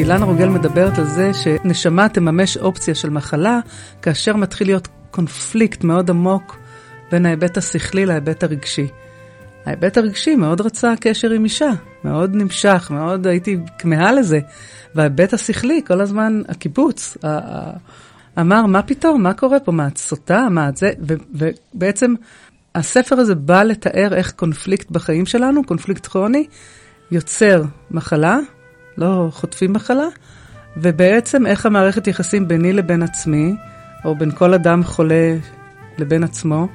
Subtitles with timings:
[0.00, 3.60] אילנה רוגל מדברת על זה שנשמה תממש אופציה של מחלה,
[4.02, 6.56] כאשר מתחיל להיות קונפליקט מאוד עמוק
[7.10, 8.86] בין ההיבט השכלי להיבט הרגשי.
[9.66, 11.70] ההיבט הרגשי מאוד רצה קשר עם אישה,
[12.04, 14.40] מאוד נמשך, מאוד הייתי כמהה לזה.
[14.94, 17.16] וההיבט השכלי, כל הזמן הקיבוץ,
[18.40, 20.90] אמר, מה פתאום, מה קורה פה, מה את סוטה, מה את זה,
[21.34, 22.14] ובעצם
[22.74, 26.46] הספר הזה בא לתאר איך קונפליקט בחיים שלנו, קונפליקט כרוני,
[27.10, 28.38] יוצר מחלה,
[28.96, 30.06] לא חוטפים מחלה,
[30.76, 33.56] ובעצם איך המערכת יחסים ביני לבין עצמי,
[34.04, 35.36] או בין כל אדם חולה
[35.98, 36.68] לבין עצמו,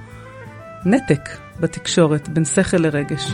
[0.86, 3.32] נתק בתקשורת בין שכל לרגש.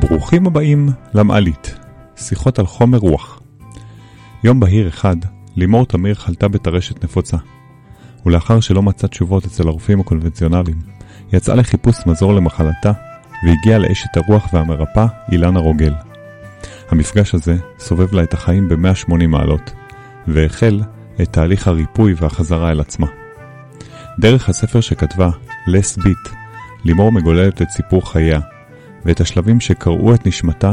[0.00, 1.74] ברוכים הבאים למעלית,
[2.16, 3.40] שיחות על חומר רוח.
[4.44, 5.16] יום בהיר אחד,
[5.56, 7.36] לימור תמיר חלתה בטרשת נפוצה.
[8.26, 10.78] ולאחר שלא מצאה תשובות אצל הרופאים הקונבנציונליים,
[11.32, 12.92] יצאה לחיפוש מזור למחלתה,
[13.44, 15.94] והגיעה לאשת הרוח והמרפאה אילנה רוגל.
[16.90, 19.72] המפגש הזה סובב לה את החיים ב-180 מעלות,
[20.26, 20.80] והחל
[21.22, 23.06] את תהליך הריפוי והחזרה אל עצמה.
[24.18, 25.30] דרך הספר שכתבה,
[25.66, 26.28] לס ביט,
[26.84, 28.40] לימור מגוללת את סיפור חייה,
[29.04, 30.72] ואת השלבים שקרעו את נשמתה,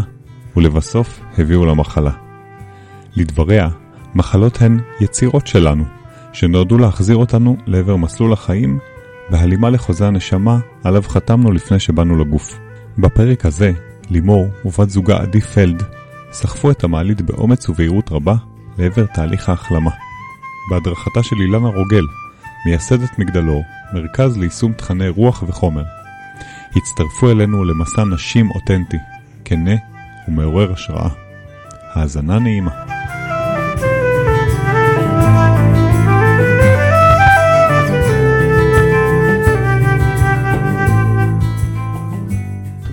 [0.55, 2.11] ולבסוף הביאו למחלה.
[3.15, 3.69] לדבריה,
[4.15, 5.85] מחלות הן יצירות שלנו,
[6.33, 8.79] שנועדו להחזיר אותנו לעבר מסלול החיים
[9.31, 12.59] והלימה לחוזה הנשמה עליו חתמנו לפני שבאנו לגוף.
[12.97, 13.71] בפרק הזה,
[14.09, 15.83] לימור ובת זוגה עדי פלד
[16.31, 18.35] סחפו את המעלית באומץ ובהירות רבה
[18.77, 19.91] לעבר תהליך ההחלמה.
[20.69, 22.05] בהדרכתה של אילנה רוגל,
[22.65, 25.83] מייסדת מגדלור, מרכז ליישום תכני רוח וחומר.
[26.75, 28.97] הצטרפו אלינו למסע נשים אותנטי,
[29.45, 29.75] כנה
[30.27, 31.09] ומעורר השראה.
[31.93, 32.71] האזנה נעימה.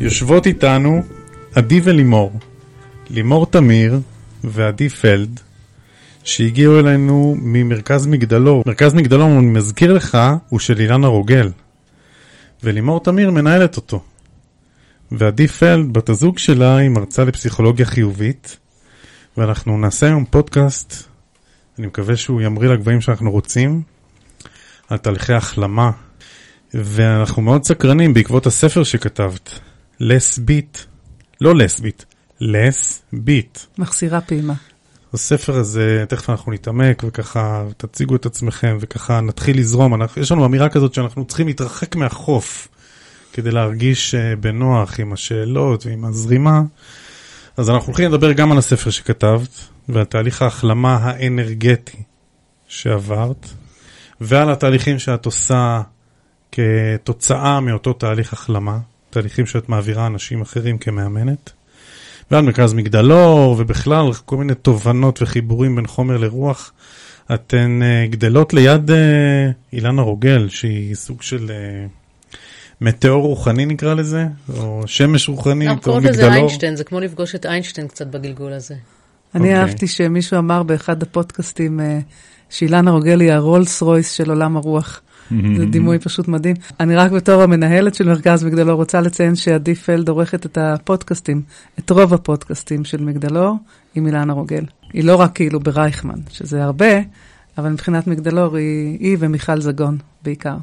[0.02, 1.02] יושבות איתנו
[1.54, 2.32] עדי ולימור,
[3.10, 4.00] לימור תמיר
[4.44, 5.40] ועדי פלד,
[6.24, 8.62] שהגיעו אלינו ממרכז מגדלור.
[8.66, 10.18] מרכז מגדלור, אני מזכיר לך,
[10.48, 11.50] הוא של אילנה רוגל.
[12.62, 14.02] ולימור תמיר מנהלת אותו.
[15.12, 18.56] ועדי פלד, בת הזוג שלה, היא מרצה לפסיכולוגיה חיובית,
[19.36, 21.08] ואנחנו נעשה היום פודקאסט,
[21.78, 23.82] אני מקווה שהוא ימריא לגבהים שאנחנו רוצים,
[24.88, 25.90] על תהליכי החלמה,
[26.74, 29.60] ואנחנו מאוד סקרנים בעקבות הספר שכתבת,
[30.04, 30.78] לס ביט,
[31.40, 32.02] לא לס ביט,
[32.40, 33.58] לס ביט.
[33.78, 34.54] מחסירה פעימה.
[35.14, 39.94] הספר הזה, תכף אנחנו נתעמק וככה תציגו את עצמכם וככה נתחיל לזרום.
[39.94, 42.68] אנחנו, יש לנו אמירה כזאת שאנחנו צריכים להתרחק מהחוף
[43.32, 46.62] כדי להרגיש uh, בנוח עם השאלות ועם הזרימה.
[47.56, 52.02] אז אנחנו הולכים לדבר גם על הספר שכתבת ועל תהליך ההחלמה האנרגטי
[52.68, 53.48] שעברת
[54.20, 55.82] ועל התהליכים שאת עושה
[56.52, 58.78] כתוצאה מאותו תהליך החלמה,
[59.12, 61.50] תהליכים שאת מעבירה אנשים אחרים כמאמנת.
[62.30, 66.72] ועל מרכז מגדלור, ובכלל כל מיני תובנות וחיבורים בין חומר לרוח.
[67.34, 68.92] אתן uh, גדלות ליד uh,
[69.72, 72.32] אילנה רוגל, שהיא סוג של uh,
[72.80, 74.26] מטאור רוחני נקרא לזה,
[74.58, 75.84] או שמש רוחני, או מגדלור.
[75.84, 78.74] קוראים לזה איינשטיין, זה כמו לפגוש את איינשטיין קצת בגלגול הזה.
[78.74, 79.46] אני okay.
[79.46, 79.60] אוקיי.
[79.60, 81.82] אהבתי שמישהו אמר באחד הפודקאסטים uh,
[82.50, 85.00] שאילנה רוגל היא הרולס רויס של עולם הרוח.
[85.58, 86.56] זה דימוי פשוט מדהים.
[86.80, 91.42] אני רק בתור המנהלת של מרכז מגדלור רוצה לציין שעדי פלד עורכת את הפודקאסטים,
[91.78, 93.56] את רוב הפודקאסטים של מגדלור,
[93.94, 94.64] עם אילנה רוגל.
[94.92, 96.94] היא לא רק כאילו ברייכמן, שזה הרבה,
[97.58, 100.56] אבל מבחינת מגדלור היא, היא ומיכל זגון בעיקר.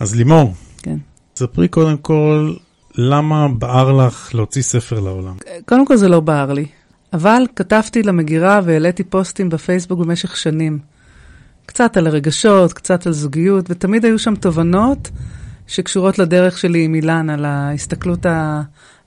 [0.00, 0.96] אז לימור, כן.
[1.36, 2.54] ספרי קודם כל,
[2.94, 5.34] למה בער לך להוציא ספר לעולם?
[5.66, 6.66] קודם כל זה לא בער לי,
[7.12, 10.78] אבל כתבתי למגירה והעליתי פוסטים בפייסבוק במשך שנים.
[11.68, 15.10] קצת על הרגשות, קצת על זוגיות, ותמיד היו שם תובנות
[15.66, 18.26] שקשורות לדרך שלי עם אילן, על ההסתכלות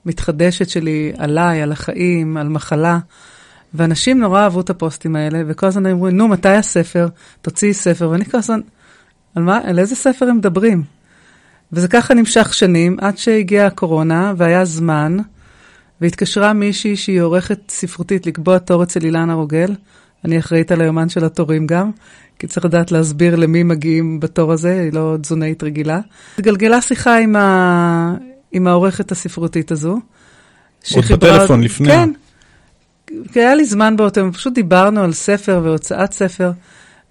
[0.06, 3.00] המתחדשת שלי עליי, על החיים, על מחלה.
[3.74, 7.08] ואנשים נורא אהבו את הפוסטים האלה, וכל הזמן אמרו, נו, מתי הספר?
[7.42, 8.10] תוציאי ספר.
[8.10, 8.60] ואני כל הזמן,
[9.36, 10.84] על מה, על איזה ספר הם מדברים?
[11.74, 15.18] וזה ככה נמשך שנים, עד שהגיעה הקורונה, והיה זמן,
[16.02, 19.76] והתקשרה מישהי שהיא עורכת ספרותית לקבוע תור אצל אילנה רוגל.
[20.26, 21.92] אני אחראית על היומן של התורים גם.
[22.40, 26.00] כי צריך לדעת להסביר למי מגיעים בתור הזה, היא לא תזונאית רגילה.
[26.38, 28.16] התגלגלה שיחה עם, ה...
[28.52, 30.00] עם העורכת הספרותית הזו.
[30.96, 31.88] עוד בטלפון לפני.
[31.88, 32.10] כן.
[33.32, 36.52] כי היה לי זמן באותו, פשוט דיברנו על ספר והוצאת ספר,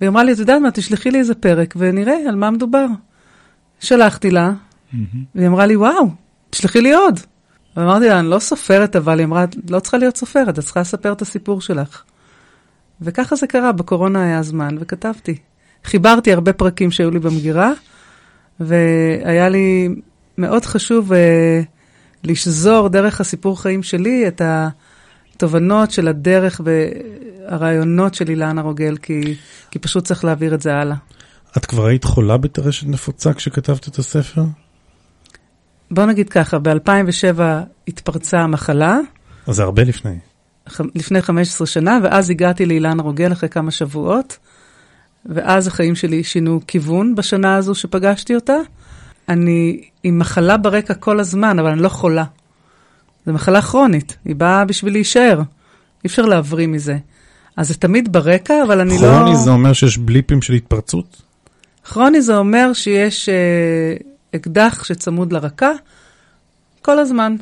[0.00, 2.86] והיא אמרה לי, את יודעת מה, תשלחי לי איזה פרק ונראה על מה מדובר.
[3.80, 4.96] שלחתי לה, mm-hmm.
[5.34, 6.08] והיא אמרה לי, וואו,
[6.50, 7.20] תשלחי לי עוד.
[7.76, 11.12] ואמרתי לה, אני לא סופרת, אבל היא אמרה, לא צריכה להיות סופרת, את צריכה לספר
[11.12, 12.02] את הסיפור שלך.
[13.02, 15.36] וככה זה קרה, בקורונה היה זמן, וכתבתי.
[15.84, 17.72] חיברתי הרבה פרקים שהיו לי במגירה,
[18.60, 19.88] והיה לי
[20.38, 21.16] מאוד חשוב uh,
[22.24, 24.42] לשזור דרך הסיפור חיים שלי את,
[25.40, 29.34] התובנות של הדרך והרעיונות של אילנה רוגל, כי,
[29.70, 30.96] כי פשוט צריך להעביר את זה הלאה.
[31.56, 34.42] את כבר היית חולה בטרשת נפוצה כשכתבת את הספר?
[35.90, 37.40] בוא נגיד ככה, ב-2007
[37.88, 38.98] התפרצה המחלה.
[39.46, 40.18] אז זה הרבה לפני.
[40.94, 44.38] לפני 15 שנה, ואז הגעתי לאילנה רוגל אחרי כמה שבועות,
[45.26, 48.56] ואז החיים שלי שינו כיוון בשנה הזו שפגשתי אותה.
[49.28, 52.24] אני עם מחלה ברקע כל הזמן, אבל אני לא חולה.
[53.26, 55.38] זו מחלה כרונית, היא באה בשביל להישאר.
[55.38, 56.98] אי אפשר להבריא מזה.
[57.56, 59.18] אז זה תמיד ברקע, אבל אני כרוני לא...
[59.18, 61.22] כרוני זה אומר שיש בליפים של התפרצות?
[61.84, 63.94] כרוני זה אומר שיש אה,
[64.36, 65.70] אקדח שצמוד לרקה
[66.82, 67.36] כל הזמן.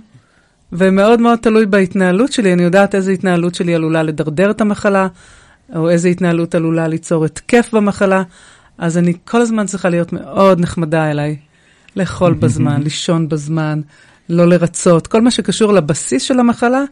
[0.73, 5.07] ומאוד מאוד תלוי בהתנהלות שלי, אני יודעת איזה התנהלות שלי עלולה לדרדר את המחלה,
[5.77, 8.23] או איזה התנהלות עלולה ליצור התקף במחלה,
[8.79, 11.37] אז אני כל הזמן צריכה להיות מאוד נחמדה אליי.
[11.97, 13.81] לאכול בזמן, לישון בזמן,
[14.29, 16.83] לא לרצות, כל מה שקשור לבסיס של המחלה,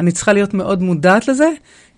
[0.00, 1.48] אני צריכה להיות מאוד מודעת לזה,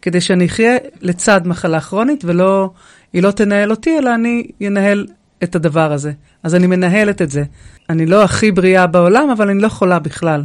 [0.02, 2.70] כדי שאני אחיה לצד מחלה כרונית, ולא,
[3.12, 5.06] היא לא תנהל אותי, אלא אני אנהל
[5.42, 6.12] את הדבר הזה.
[6.42, 7.44] אז אני מנהלת את זה.
[7.90, 10.42] אני לא הכי בריאה בעולם, אבל אני לא חולה בכלל,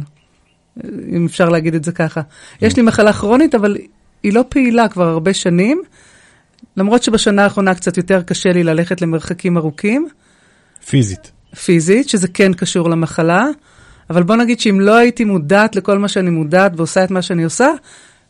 [1.12, 2.20] אם אפשר להגיד את זה ככה.
[2.62, 3.76] יש לי מחלה כרונית, אבל
[4.22, 5.82] היא לא פעילה כבר הרבה שנים,
[6.76, 10.08] למרות שבשנה האחרונה קצת יותר קשה לי ללכת למרחקים ארוכים.
[10.86, 11.32] פיזית.
[11.64, 13.46] פיזית, שזה כן קשור למחלה,
[14.10, 17.44] אבל בוא נגיד שאם לא הייתי מודעת לכל מה שאני מודעת ועושה את מה שאני
[17.44, 17.68] עושה,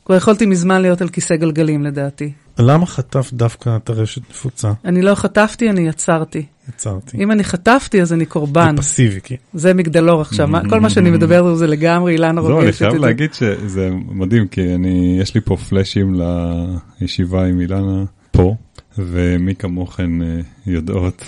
[0.04, 2.32] כבר יכולתי מזמן להיות על כיסא גלגלים לדעתי.
[2.58, 4.72] למה חטפת דווקא את הרשת נפוצה?
[4.84, 6.46] אני לא חטפתי, אני יצרתי.
[6.68, 7.16] יצרתי.
[7.16, 8.76] אם אני חטפתי, אז אני קורבן.
[8.76, 9.34] זה פסיבי, כן.
[9.54, 12.54] זה מגדלור עכשיו, כל מה שאני מדבר עליו זה לגמרי אילנה רוגשת.
[12.54, 16.20] זהו, אני חייב להגיד שזה מדהים, כי אני, יש לי פה פלאשים
[17.00, 18.54] לישיבה עם אילנה פה,
[18.98, 21.24] ומי כמוכן אה, יודעות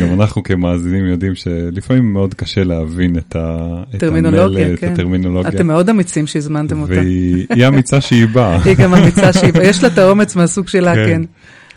[0.00, 3.96] גם אנחנו כמאזינים יודעים שלפעמים מאוד קשה להבין את, ה, כן.
[3.96, 5.48] את הטרמינולוגיה.
[5.48, 6.92] אתם מאוד אמיצים שהזמנתם אותה.
[6.92, 8.62] והיא אמיצה שהיא באה.
[8.64, 11.06] היא גם אמיצה שהיא באה, יש לה את האומץ מהסוג שלה, כן.
[11.06, 11.22] כן.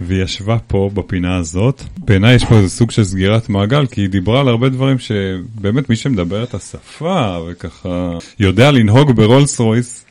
[0.02, 1.82] והיא ישבה פה בפינה הזאת.
[1.98, 5.90] בעיניי יש פה איזה סוג של סגירת מעגל, כי היא דיברה על הרבה דברים שבאמת
[5.90, 10.06] מי שמדבר את השפה וככה יודע לנהוג ברולס רויס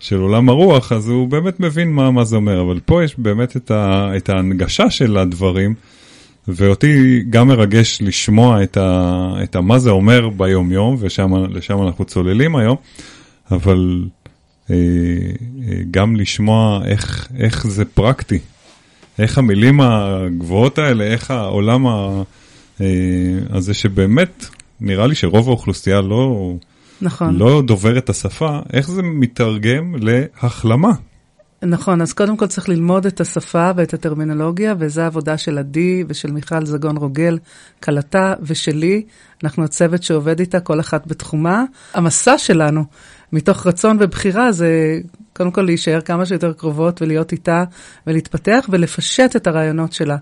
[0.00, 2.60] של עולם הרוח, אז הוא באמת מבין מה, מה זה אומר.
[2.60, 5.74] אבל פה יש באמת את, ה, את ההנגשה של הדברים.
[6.48, 12.56] ואותי גם מרגש לשמוע את, ה, את ה, מה זה אומר ביום-יום, ולשם אנחנו צוללים
[12.56, 12.76] היום,
[13.50, 14.04] אבל
[14.70, 18.38] אה, אה, גם לשמוע איך, איך זה פרקטי,
[19.18, 22.22] איך המילים הגבוהות האלה, איך העולם ה,
[22.80, 22.86] אה,
[23.50, 24.46] הזה שבאמת,
[24.80, 26.54] נראה לי שרוב האוכלוסייה לא,
[27.02, 27.36] נכון.
[27.36, 30.92] לא דובר את השפה, איך זה מתרגם להחלמה.
[31.62, 36.32] נכון, אז קודם כל צריך ללמוד את השפה ואת הטרמינולוגיה, וזו העבודה של עדי ושל
[36.32, 37.38] מיכל זגון רוגל,
[37.82, 39.02] כלתה ושלי.
[39.44, 41.64] אנחנו הצוות שעובד איתה, כל אחת בתחומה.
[41.94, 42.84] המסע שלנו,
[43.32, 45.00] מתוך רצון ובחירה, זה
[45.36, 47.64] קודם כל להישאר כמה שיותר קרובות ולהיות איתה
[48.06, 50.16] ולהתפתח ולפשט את הרעיונות שלה.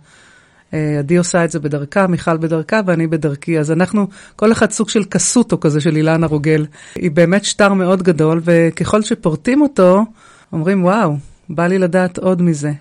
[0.75, 3.59] אה, עדי עושה את זה בדרכה, מיכל בדרכה ואני בדרכי.
[3.59, 4.07] אז אנחנו,
[4.37, 6.67] כל אחד סוג של קסוטו כזה של אילנה רוגל.
[6.95, 10.05] היא באמת שטר מאוד גדול, וככל שפורטים אותו,
[10.53, 11.17] אומרים, וואו,
[11.51, 12.73] בא לי לדעת עוד מזה.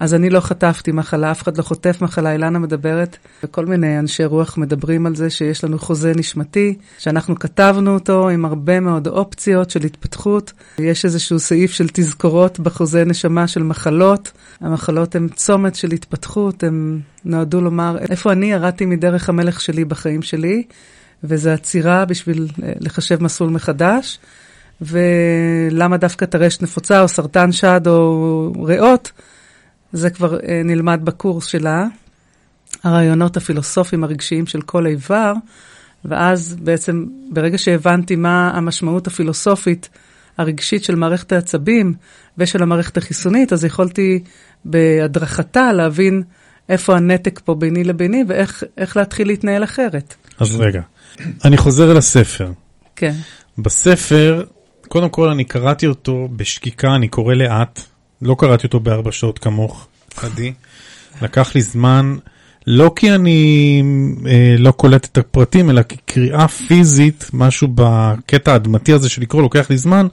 [0.00, 4.24] אז אני לא חטפתי מחלה, אף אחד לא חוטף מחלה, אילנה מדברת, וכל מיני אנשי
[4.24, 9.70] רוח מדברים על זה שיש לנו חוזה נשמתי, שאנחנו כתבנו אותו עם הרבה מאוד אופציות
[9.70, 10.52] של התפתחות.
[10.78, 14.32] יש איזשהו סעיף של תזכורות בחוזה נשמה של מחלות.
[14.60, 20.22] המחלות הן צומת של התפתחות, הן נועדו לומר איפה אני ירדתי מדרך המלך שלי בחיים
[20.22, 20.62] שלי,
[21.24, 24.18] וזו עצירה בשביל לחשב מסלול מחדש.
[24.82, 29.12] ולמה דווקא טרשת נפוצה או סרטן שד או ריאות,
[29.92, 31.84] זה כבר אה, נלמד בקורס שלה.
[32.84, 35.32] הרעיונות הפילוסופיים הרגשיים של כל איבר,
[36.04, 39.88] ואז בעצם ברגע שהבנתי מה המשמעות הפילוסופית
[40.38, 41.94] הרגשית של מערכת העצבים
[42.38, 44.22] ושל המערכת החיסונית, אז יכולתי
[44.64, 46.22] בהדרכתה להבין
[46.68, 50.14] איפה הנתק פה ביני לביני ואיך להתחיל להתנהל אחרת.
[50.38, 50.80] אז רגע,
[51.44, 52.52] אני חוזר אל הספר.
[52.96, 53.14] כן.
[53.58, 54.44] בספר
[54.90, 57.80] קודם כל, אני קראתי אותו בשקיקה, אני קורא לאט.
[58.22, 60.52] לא קראתי אותו בארבע שעות כמוך, עדי.
[61.22, 62.16] לקח לי זמן,
[62.66, 63.82] לא כי אני
[64.26, 69.70] אה, לא קולט את הפרטים, אלא כקריאה פיזית, משהו בקטע האדמתי הזה של לקרוא לוקח
[69.70, 70.06] לי זמן,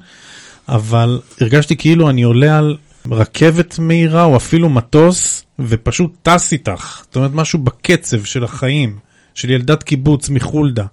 [0.70, 2.78] אבל הרגשתי כאילו אני עולה על
[3.12, 7.02] רכבת מהירה או אפילו מטוס, ופשוט טס איתך.
[7.04, 8.98] זאת אומרת, משהו בקצב של החיים,
[9.34, 10.86] של ילדת קיבוץ מחולדה,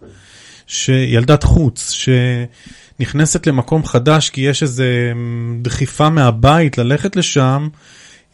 [0.88, 2.08] ילדת חוץ, ש...
[3.00, 5.12] נכנסת למקום חדש כי יש איזה
[5.62, 7.68] דחיפה מהבית ללכת לשם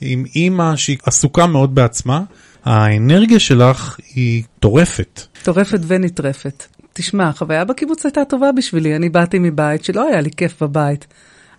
[0.01, 2.23] עם אימא שהיא עסוקה מאוד בעצמה,
[2.65, 5.21] האנרגיה שלך היא טורפת.
[5.43, 6.65] טורפת ונטרפת.
[6.93, 8.97] תשמע, החוויה בקיבוץ הייתה טובה בשבילי.
[8.97, 11.07] אני באתי מבית שלא היה לי כיף בבית.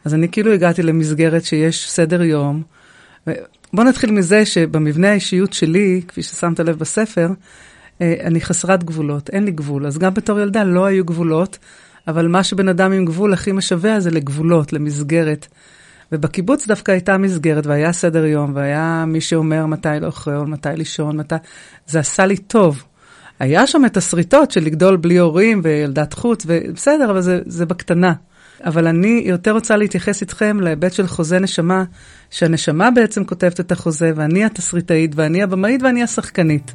[0.06, 2.64] אז אני כאילו הגעתי למסגרת שיש סדר יום.
[3.74, 7.30] בוא נתחיל מזה שבמבנה האישיות שלי, כפי ששמת לב בספר,
[8.02, 9.88] אה, אני חסרת גבולות, אין לי גבול.
[9.88, 11.58] אז גם בתור ילדה לא היו גבולות,
[12.08, 15.48] אבל מה שבן אדם עם גבול הכי משווע זה לגבולות, למסגרת.
[16.12, 21.36] ובקיבוץ דווקא הייתה מסגרת, והיה סדר יום, והיה מי שאומר מתי לאכול, מתי לישון, מתי...
[21.88, 22.84] זה עשה לי טוב.
[23.40, 28.14] היה שם את הסריטות של לגדול בלי הורים וילדת חוץ, ובסדר, אבל זה, זה בקטנה.
[28.66, 31.84] אבל אני יותר רוצה להתייחס איתכם להיבט של חוזה נשמה,
[32.30, 36.72] שהנשמה בעצם כותבת את החוזה, ואני התסריטאית, ואני הבמאית, ואני השחקנית.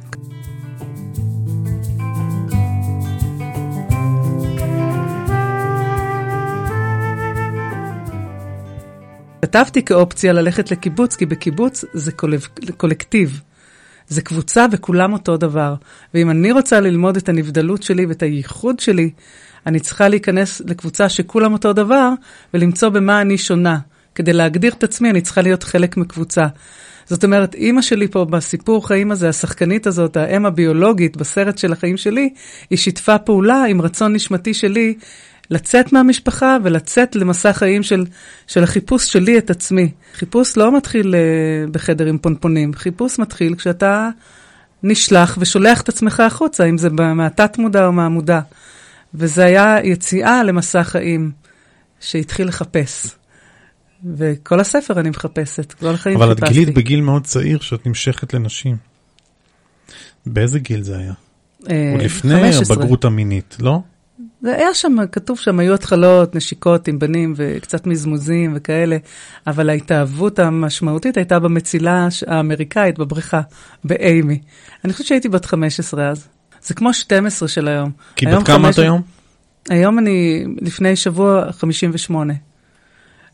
[9.41, 13.41] כתבתי כאופציה ללכת לקיבוץ, כי בקיבוץ זה קולב, קולקטיב.
[14.07, 15.75] זה קבוצה וכולם אותו דבר.
[16.13, 19.09] ואם אני רוצה ללמוד את הנבדלות שלי ואת הייחוד שלי,
[19.65, 22.09] אני צריכה להיכנס לקבוצה שכולם אותו דבר
[22.53, 23.79] ולמצוא במה אני שונה.
[24.15, 26.47] כדי להגדיר את עצמי, אני צריכה להיות חלק מקבוצה.
[27.05, 31.97] זאת אומרת, אימא שלי פה בסיפור חיים הזה, השחקנית הזאת, האם הביולוגית בסרט של החיים
[31.97, 32.29] שלי,
[32.69, 34.93] היא שיתפה פעולה עם רצון נשמתי שלי
[35.49, 38.05] לצאת מהמשפחה ולצאת למסע חיים של,
[38.47, 39.91] של החיפוש שלי את עצמי.
[40.13, 44.09] חיפוש לא מתחיל uh, בחדר עם פונפונים, חיפוש מתחיל כשאתה
[44.83, 48.39] נשלח ושולח את עצמך החוצה, אם זה מהתת מודע או מהמודע.
[49.13, 51.31] וזה היה יציאה למסע חיים
[51.99, 53.07] שהתחיל לחפש.
[54.15, 56.33] וכל הספר אני מחפשת, כל החיים חיפשתי.
[56.41, 58.77] אבל את גילית בגיל מאוד צעיר שאת נמשכת לנשים.
[60.25, 61.13] באיזה גיל זה היה?
[61.69, 63.79] אה, עוד לפני הבגרות המינית, לא?
[64.47, 68.97] זה היה שם, כתוב שם, היו התחלות, נשיקות עם בנים וקצת מזמוזים וכאלה,
[69.47, 73.41] אבל ההתאהבות המשמעותית הייתה במצילה האמריקאית, בבריכה,
[73.83, 74.39] באיימי.
[74.85, 76.27] אני חושבת שהייתי בת 15 אז.
[76.61, 77.91] זה כמו 12 של היום.
[78.15, 79.01] כי בת כמה את היום?
[79.69, 82.33] היום אני, לפני שבוע, 58.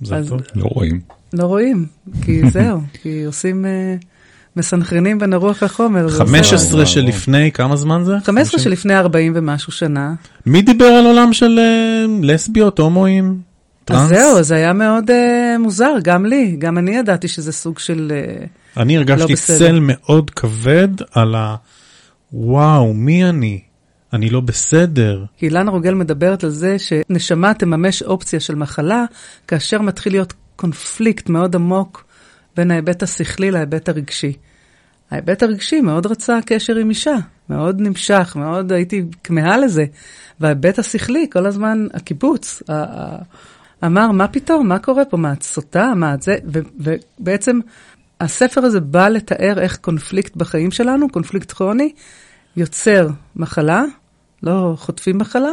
[0.02, 0.42] זה טוב.
[0.56, 1.02] לא רואים.
[1.34, 1.86] לא רואים,
[2.26, 3.66] כי זהו, כי עושים...
[3.66, 4.13] Uh,
[4.56, 6.10] מסנכרנים בין הרוח לחומר.
[6.10, 8.14] 15 שלפני, כמה זמן זה?
[8.24, 10.14] 15 שלפני 40 ומשהו שנה.
[10.46, 13.40] מי דיבר על עולם של uh, לסביות, הומואים?
[13.86, 14.02] טרנס?
[14.02, 15.14] אז זהו, זה היה מאוד uh,
[15.60, 20.30] מוזר, גם לי, גם אני ידעתי שזה סוג של uh, אני הרגשתי לא צל מאוד
[20.30, 21.56] כבד על ה...
[22.34, 23.62] וואו, מי אני?
[24.14, 25.26] אני לא בסדר.
[25.38, 29.06] כי אילנה רוגל מדברת על זה שנשמה תממש אופציה של מחלה,
[29.48, 32.06] כאשר מתחיל להיות קונפליקט מאוד עמוק
[32.56, 34.34] בין ההיבט השכלי להיבט הרגשי.
[35.12, 37.16] ההיבט הרגשי מאוד רצה קשר עם אישה,
[37.50, 39.86] מאוד נמשך, מאוד הייתי כמהה לזה.
[40.40, 42.64] וההיבט השכלי, כל הזמן הקיבוץ,
[43.86, 47.60] אמר, מה פתאום, מה קורה פה, מה את סוטה, מה את זה, ובעצם
[48.22, 51.94] הספר הזה בא לתאר איך קונפליקט בחיים שלנו, קונפליקט כרוני,
[52.56, 53.84] יוצר מחלה,
[54.44, 55.52] לא חוטפים מחלה,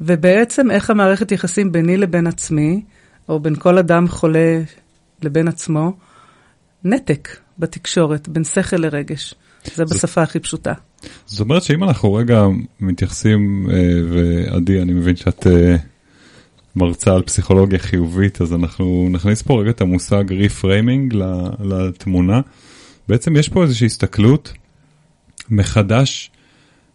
[0.00, 2.84] ובעצם איך המערכת יחסים ביני לבין עצמי,
[3.28, 4.60] או בין כל אדם חולה
[5.22, 5.92] לבין עצמו,
[6.84, 9.34] נתק בתקשורת בין שכל לרגש.
[9.74, 10.72] זה בשפה הכי פשוטה.
[11.26, 12.46] זאת אומרת שאם אנחנו רגע
[12.80, 13.76] מתייחסים, אה,
[14.10, 15.76] ועדי, אני מבין שאת אה,
[16.76, 21.14] מרצה על פסיכולוגיה חיובית, אז אנחנו נכניס פה רגע את המושג ריפריימינג
[21.60, 22.40] לתמונה.
[23.08, 24.52] בעצם יש פה איזושהי הסתכלות
[25.50, 26.30] מחדש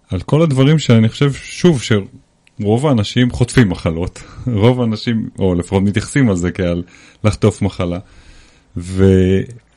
[0.10, 4.24] על כל הדברים שאני חושב, שוב, שרוב האנשים חוטפים מחלות.
[4.48, 6.84] רוב האנשים, או לפחות מתייחסים על זה כעל
[7.24, 8.00] לחטוף מחלה.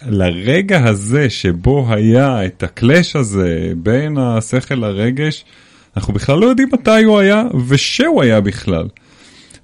[0.07, 5.45] ולרגע הזה שבו היה את הקלאש הזה בין השכל לרגש,
[5.97, 8.88] אנחנו בכלל לא יודעים מתי הוא היה ושהוא היה בכלל.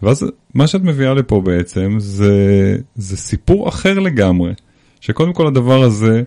[0.02, 4.52] ואז מה שאת מביאה לפה בעצם זה, זה סיפור אחר לגמרי,
[5.00, 6.22] שקודם כל הדבר הזה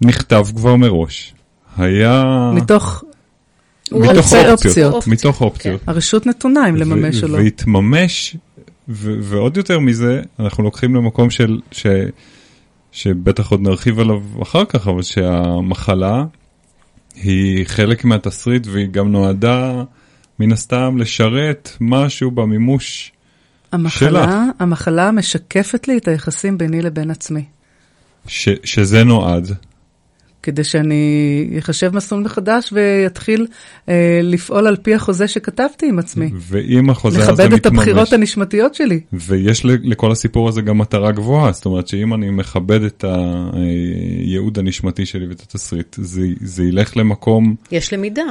[0.00, 1.34] נכתב כבר מראש.
[1.76, 2.24] היה...
[2.54, 3.04] מתוך...
[3.92, 5.06] מתוך אופציות, אופציות.
[5.06, 5.80] מתוך אופציות.
[5.80, 5.90] כן.
[5.90, 7.36] הרשות נתונה אם לממש או לא.
[7.36, 8.36] והתממש
[8.88, 11.86] ועוד יותר מזה, אנחנו לוקחים למקום של, ש-
[12.92, 16.24] שבטח עוד נרחיב עליו אחר כך, אבל שהמחלה
[17.14, 19.82] היא חלק מהתסריט והיא גם נועדה
[20.38, 23.12] מן הסתם לשרת משהו במימוש
[23.72, 24.30] המחלה, שלך.
[24.58, 27.44] המחלה משקפת לי את היחסים ביני לבין עצמי.
[28.26, 29.52] ש- שזה נועד.
[30.42, 33.46] כדי שאני אחשב מסלול מחדש ויתחיל
[33.88, 36.30] אה, לפעול על פי החוזה שכתבתי עם עצמי.
[36.34, 37.46] ואם החוזה הזה מתממש...
[37.46, 39.00] לכבד את הבחירות הנשמתיות שלי.
[39.12, 43.04] ויש לכל הסיפור הזה גם מטרה גבוהה, זאת אומרת שאם אני מכבד את
[43.52, 47.54] הייעוד הנשמתי שלי ואת התסריט, זה, זה ילך למקום...
[47.72, 48.22] יש למידה,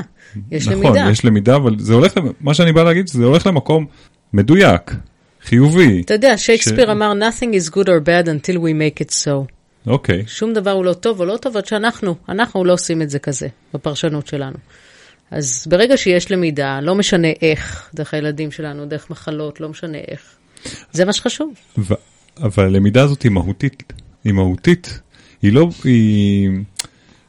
[0.51, 0.99] יש נכון, למידה.
[0.99, 3.85] נכון, יש למידה, אבל זה הולך, מה שאני בא להגיד, זה הולך למקום
[4.33, 4.95] מדויק,
[5.43, 6.01] חיובי.
[6.05, 6.89] אתה יודע, שייקספיר ש...
[6.89, 9.58] אמר, nothing is good or bad until we make it so.
[9.87, 10.21] אוקיי.
[10.21, 10.27] Okay.
[10.27, 13.19] שום דבר הוא לא טוב או לא טוב עד שאנחנו, אנחנו לא עושים את זה
[13.19, 14.57] כזה, בפרשנות שלנו.
[15.31, 20.21] אז ברגע שיש למידה, לא משנה איך, דרך הילדים שלנו, דרך מחלות, לא משנה איך.
[20.91, 21.53] זה מה שחשוב.
[21.77, 21.93] ו-
[22.41, 23.93] אבל הלמידה הזאת היא מהותית,
[24.23, 24.99] היא מהותית,
[25.41, 26.49] היא לא, היא,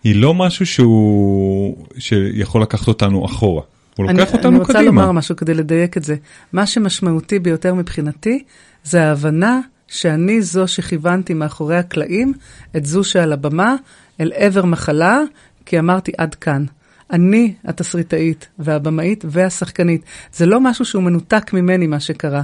[0.04, 3.62] היא לא משהו שהוא, שיכול לקחת אותנו אחורה.
[3.96, 4.86] הוא אני, לוקח אותנו אני רוצה קדימה.
[4.86, 6.16] לומר משהו כדי לדייק את זה.
[6.52, 8.44] מה שמשמעותי ביותר מבחינתי,
[8.84, 12.32] זה ההבנה שאני זו שכיוונתי מאחורי הקלעים
[12.76, 13.74] את זו שעל הבמה
[14.20, 15.20] אל עבר מחלה,
[15.66, 16.64] כי אמרתי עד כאן.
[17.12, 20.02] אני התסריטאית והבמאית והשחקנית.
[20.32, 22.42] זה לא משהו שהוא מנותק ממני, מה שקרה.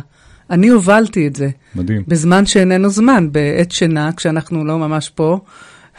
[0.50, 1.48] אני הובלתי את זה.
[1.74, 2.02] מדהים.
[2.08, 5.40] בזמן שאיננו זמן, בעת שינה, כשאנחנו לא ממש פה.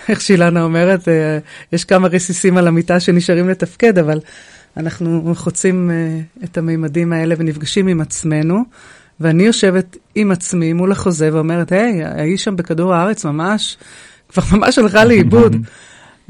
[0.09, 1.39] איך שאילנה אומרת, אה,
[1.71, 4.19] יש כמה רסיסים על המיטה שנשארים לתפקד, אבל
[4.77, 8.63] אנחנו חוצים אה, את המימדים האלה ונפגשים עם עצמנו,
[9.19, 13.77] ואני יושבת עם עצמי מול החוזה ואומרת, היי, האיש שם בכדור הארץ ממש,
[14.29, 15.55] כבר ממש הלכה לאיבוד.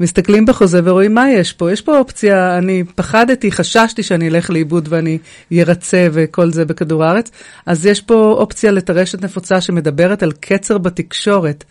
[0.00, 1.72] מסתכלים בחוזה ורואים מה יש פה.
[1.72, 5.18] יש פה אופציה, אני פחדתי, חששתי שאני אלך לאיבוד ואני
[5.52, 7.30] ארצה וכל זה בכדור הארץ,
[7.66, 11.64] אז יש פה אופציה לטרשת נפוצה שמדברת על קצר בתקשורת.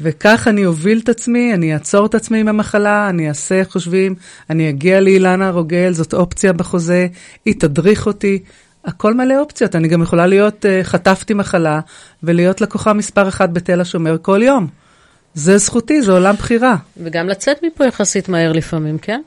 [0.00, 4.14] וכך אני אוביל את עצמי, אני אעצור את עצמי עם המחלה, אני אעשה חושבים,
[4.50, 7.06] אני אגיע לאילנה רוגל, זאת אופציה בחוזה,
[7.44, 8.38] היא תדריך אותי.
[8.84, 11.80] הכל מלא אופציות, אני גם יכולה להיות, uh, חטפתי מחלה,
[12.22, 14.66] ולהיות לקוחה מספר אחת בתל השומר כל יום.
[15.34, 16.76] זה זכותי, זה עולם בחירה.
[16.96, 19.20] וגם לצאת מפה יחסית מהר לפעמים, כן?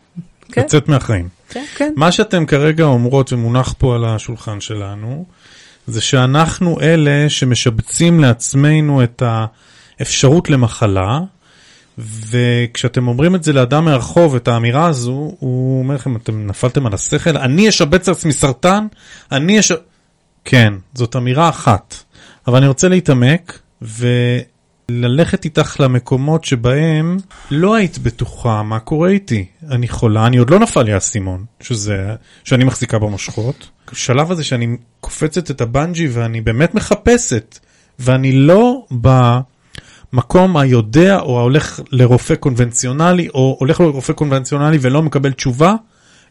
[0.52, 1.30] כן, לצאת מהחיים.
[1.50, 1.64] כן.
[1.76, 1.94] כן.
[1.96, 5.26] מה שאתם כרגע אומרות ומונח פה על השולחן שלנו,
[5.88, 9.24] זה שאנחנו אלה שמשבצים לעצמנו את
[10.00, 11.20] האפשרות למחלה,
[11.98, 16.94] וכשאתם אומרים את זה לאדם מהרחוב, את האמירה הזו, הוא אומר לכם, אתם נפלתם על
[16.94, 18.88] השכל, אני אשבץ לעצמי סרטן,
[19.32, 19.72] אני אש...
[20.46, 21.96] כן, זאת אמירה אחת.
[22.48, 27.18] אבל אני רוצה להתעמק וללכת איתך למקומות שבהם
[27.52, 29.46] לא היית בטוחה מה קורה איתי.
[29.72, 33.70] אני חולה, אני עוד לא נפל לי האסימון, שזה, שאני מחזיקה במושכות.
[33.92, 37.60] בשלב הזה שאני קופצת את הבנג'י ואני באמת מחפשת,
[38.00, 38.86] ואני לא
[40.16, 45.76] במקום היודע או ההולך לרופא קונבנציונלי, או הולך לרופא קונבנציונלי ולא מקבל תשובה,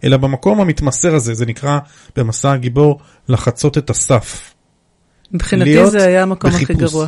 [0.04, 1.78] אלא במקום המתמסר הזה, זה נקרא
[2.16, 4.54] במסע הגיבור לחצות את הסף.
[5.32, 6.92] מבחינתי זה היה המקום הכי בחיפוש.
[6.92, 7.06] גרוע.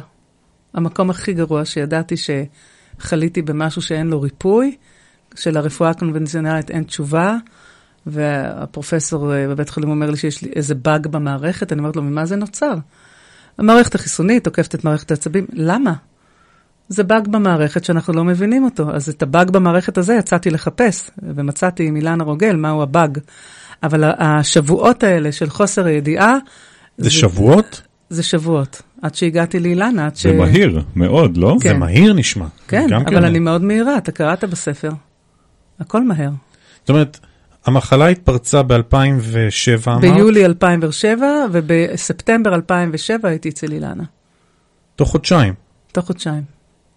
[0.74, 4.76] המקום הכי גרוע שידעתי שחליתי במשהו שאין לו ריפוי,
[5.34, 7.36] שלרפואה הקונבנציונלית אין תשובה,
[8.06, 12.26] והפרופסור אה, בבית חולים אומר לי שיש לי איזה באג במערכת, אני אומרת לו, ממה
[12.26, 12.74] זה נוצר?
[13.58, 15.92] המערכת החיסונית תוקפת את מערכת העצבים, למה?
[16.88, 18.90] זה באג במערכת שאנחנו לא מבינים אותו.
[18.90, 23.18] אז את הבאג במערכת הזה יצאתי לחפש, ומצאתי עם אילנה רוגל מהו הבאג.
[23.82, 26.36] אבל השבועות האלה של חוסר הידיעה,
[26.98, 27.82] זה שבועות?
[28.10, 28.82] זה שבועות.
[29.02, 30.26] עד שהגעתי לאילנה, עד ש...
[30.26, 31.56] זה מהיר מאוד, לא?
[31.60, 31.68] כן.
[31.68, 32.46] זה מהיר נשמע.
[32.68, 34.90] כן, אבל אני מאוד מהירה, אתה קראת בספר.
[35.80, 36.30] הכל מהר.
[36.80, 37.18] זאת אומרת,
[37.66, 38.76] המחלה התפרצה ב-2007,
[39.86, 40.00] אמרת?
[40.00, 44.04] ביולי 2007, ובספטמבר 2007 הייתי אצל אילנה.
[44.96, 45.54] תוך חודשיים.
[45.92, 46.55] תוך חודשיים.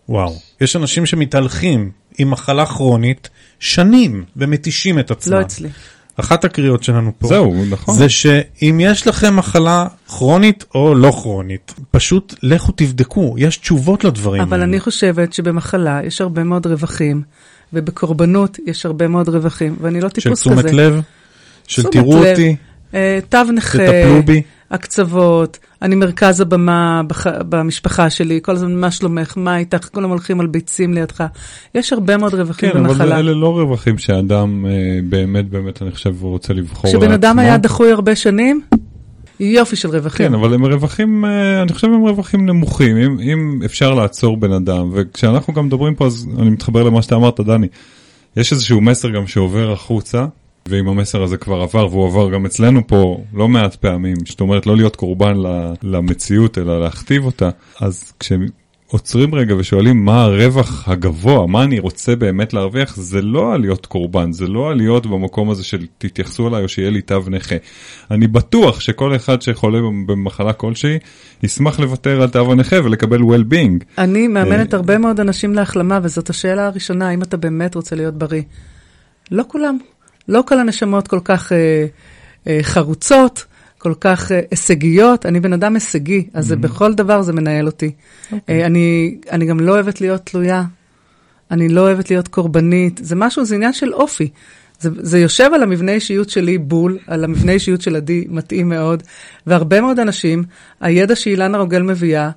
[0.10, 0.40] וואו.
[0.62, 5.34] יש אנשים שמתהלכים עם מחלה כרונית שנים ומתישים את עצמם.
[5.34, 5.70] לא אצלי.
[6.16, 7.96] אחת הקריאות שלנו פה, זהו, נכון.
[7.96, 14.42] זה שאם יש לכם מחלה כרונית או לא כרונית, פשוט לכו תבדקו, יש תשובות לדברים
[14.42, 14.64] אבל האלה.
[14.64, 17.22] אני חושבת שבמחלה יש הרבה מאוד רווחים,
[17.74, 20.74] ובקורבנות יש הרבה מאוד רווחים, ואני לא של טיפוס תשומת כזה.
[20.74, 21.02] לב,
[21.68, 22.30] של תשומת תראו לב.
[22.30, 22.56] אותי,
[22.94, 24.42] אה, תו נכה, תטפלו בי.
[24.72, 27.28] הקצוות, אני מרכז הבמה בח...
[27.28, 31.24] במשפחה שלי, כל הזמן מה שלומך, מה איתך, כולם הולכים על ביצים לידך.
[31.76, 33.20] יש הרבה מאוד רווחים כן, אבל במחלה.
[33.20, 34.72] אלה לא רווחים שאדם אה,
[35.10, 37.42] באמת, באמת, אני חושב, הוא רוצה לבחור כשבן אדם לעצמו.
[37.42, 38.62] היה דחוי הרבה שנים,
[39.40, 40.28] יופי של רווחים.
[40.28, 44.52] כן, אבל הם רווחים, אה, אני חושב הם רווחים נמוכים, אם, אם אפשר לעצור בן
[44.52, 47.68] אדם, וכשאנחנו גם מדברים פה, אז אני מתחבר למה שאתה אמרת, דני.
[48.38, 50.26] יש איזשהו מסר גם שעובר החוצה,
[50.70, 54.66] ואם המסר הזה כבר עבר, והוא עבר גם אצלנו פה לא מעט פעמים, זאת אומרת
[54.66, 55.34] לא להיות קורבן
[55.84, 57.50] למציאות, אלא להכתיב אותה,
[57.82, 63.86] אז כשעוצרים רגע ושואלים מה הרווח הגבוה, מה אני רוצה באמת להרוויח, זה לא להיות
[63.86, 67.56] קורבן, זה לא להיות במקום הזה של תתייחסו אליי או שיהיה לי תו נכה.
[68.12, 70.98] אני בטוח שכל אחד שחולה במחלה כלשהי,
[71.44, 73.84] ישמח לוותר על תו הנכה ולקבל well-being.
[73.98, 78.14] אני מאמנת אה, הרבה מאוד אנשים להחלמה, וזאת השאלה הראשונה, האם אתה באמת רוצה להיות
[78.14, 78.42] בריא.
[79.32, 79.78] לא כולם.
[80.30, 81.86] לא כל הנשמות כל כך אה,
[82.48, 83.46] אה, חרוצות,
[83.78, 85.26] כל כך אה, הישגיות.
[85.26, 87.92] אני בן אדם הישגי, אז זה בכל דבר זה מנהל אותי.
[88.50, 90.64] אה, אני, אני גם לא אוהבת להיות תלויה.
[91.52, 93.00] אני לא אוהבת להיות קורבנית.
[93.04, 94.30] זה משהו, זה עניין של אופי.
[94.80, 99.04] זה, זה יושב על המבנה אישיות שלי בול, על המבנה אישיות של עדי מתאים מאוד,
[99.48, 100.44] והרבה מאוד אנשים,
[100.80, 102.30] הידע שאילנה רוגל מביאה,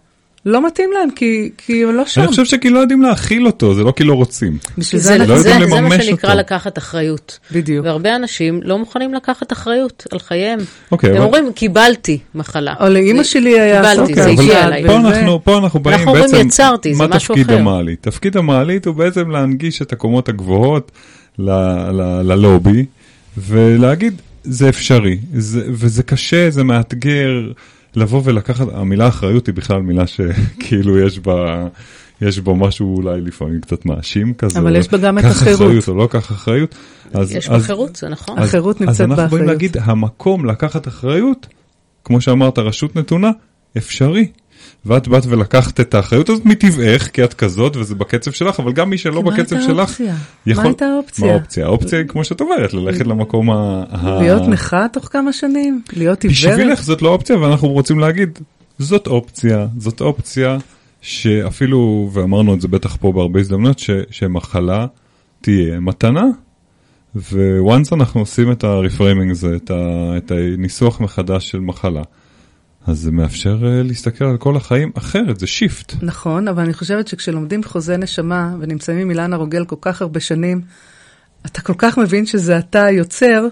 [0.46, 2.20] לא מתאים להם, כי, כי הם לא שם.
[2.20, 4.58] אני חושב שכי לא יודעים להכיל אותו, זה לא כי לא רוצים.
[4.78, 6.40] בשביל זה, זה זה, לא זה, זה מה שנקרא אותו.
[6.40, 7.38] לקחת אחריות.
[7.52, 7.86] בדיוק.
[7.86, 10.58] והרבה אנשים לא מוכנים לקחת אחריות על חייהם.
[10.92, 12.74] אוקיי, הם אבל- אומרים, קיבלתי מחלה.
[12.80, 14.86] או לאימא שלי היה קיבלתי, סוכר זה הגיע בצד, אליי.
[14.86, 17.58] פה וזה- אנחנו, פה אנחנו באים אנחנו אומרים בעצם, יצרתי, זה מה משהו תפקיד אחר.
[17.60, 18.02] המעלית?
[18.02, 20.92] תפקיד המעלית הוא בעצם להנגיש את הקומות הגבוהות
[21.38, 21.50] ל,
[21.90, 22.84] ל, ללובי,
[23.38, 27.30] ולהגיד, זה אפשרי, זה, וזה קשה, זה מאתגר,
[27.96, 31.66] לבוא ולקחת, המילה אחריות היא בכלל מילה שכאילו יש בה...
[32.20, 34.58] יש בו משהו אולי לפעמים קצת מאשים כזה.
[34.58, 35.60] אבל יש בה גם את קח החירות.
[35.60, 36.74] אחריות או לא קח אחריות.
[37.12, 38.38] אז, יש אז, בחירות, זה נכון.
[38.38, 39.46] אז- החירות אז נמצאת אנחנו באים באחריות.
[39.46, 41.46] להגיד, המקום לקחת אחריות,
[42.04, 43.30] כמו שאמרת, רשות נתונה,
[43.76, 44.26] אפשרי.
[44.86, 48.90] ואת באת ולקחת את האחריות הזאת מטבעך, כי את כזאת וזה בקצב שלך, אבל גם
[48.90, 50.14] מי שלא מה בקצב הייתה שלך, האופציה?
[50.46, 50.62] יכול...
[50.62, 51.26] מה הייתה האופציה?
[51.26, 51.66] מה האופציה?
[51.66, 53.84] האופציה היא, כמו שאת אומרת, ללכת למקום ה...
[53.90, 55.82] ה- להיות נכה תוך כמה שנים?
[55.92, 56.38] להיות עיוורת?
[56.38, 58.38] בשבילך זאת לא אופציה, ואנחנו רוצים להגיד,
[58.78, 60.58] זאת אופציה, זאת אופציה
[61.00, 64.86] שאפילו, ואמרנו את זה בטח פה בהרבה הזדמנויות, ש, שמחלה
[65.40, 66.24] תהיה מתנה.
[67.58, 72.02] once אנחנו עושים את ה reframing הזה, את, ה, את הניסוח מחדש של מחלה,
[72.86, 75.94] אז זה מאפשר אה, להסתכל על כל החיים אחרת, זה shift.
[76.02, 80.60] נכון, אבל אני חושבת שכשלומדים חוזה נשמה ונמצאים עם אילנה רוגל כל כך הרבה שנים,
[81.46, 83.46] אתה כל כך מבין שזה אתה יוצר,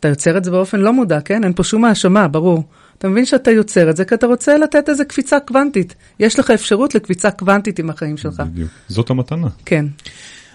[0.00, 1.44] אתה יוצר את זה באופן לא מודע, כן?
[1.44, 2.64] אין פה שום האשמה, ברור.
[2.98, 5.94] אתה מבין שאתה יוצר את זה כי אתה רוצה לתת איזה קפיצה קוונטית.
[6.20, 8.40] יש לך אפשרות לקפיצה קוונטית עם החיים שלך.
[8.40, 8.70] בדיוק.
[8.88, 9.48] זאת המתנה.
[9.64, 9.86] כן.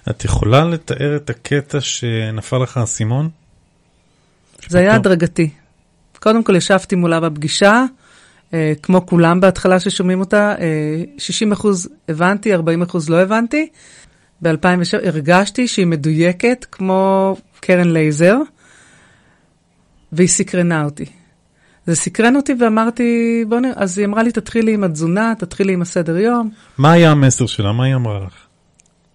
[0.10, 3.30] את יכולה לתאר את הקטע שנפל לך האסימון?
[4.68, 5.50] זה היה הדרגתי.
[6.28, 7.86] קודם כל ישבתי מולה בפגישה,
[8.54, 13.70] אה, כמו כולם בהתחלה ששומעים אותה, אה, 60 אחוז הבנתי, 40 אחוז לא הבנתי.
[14.42, 14.54] ב-2007
[15.08, 18.38] הרגשתי שהיא מדויקת כמו קרן לייזר,
[20.12, 21.06] והיא סקרנה אותי.
[21.86, 25.82] זה סקרן אותי ואמרתי, בוא נראה, אז היא אמרה לי, תתחילי עם התזונה, תתחילי עם
[25.82, 27.72] הסדר יום, מה היה המסר שלה?
[27.72, 28.34] מה היא אמרה לך?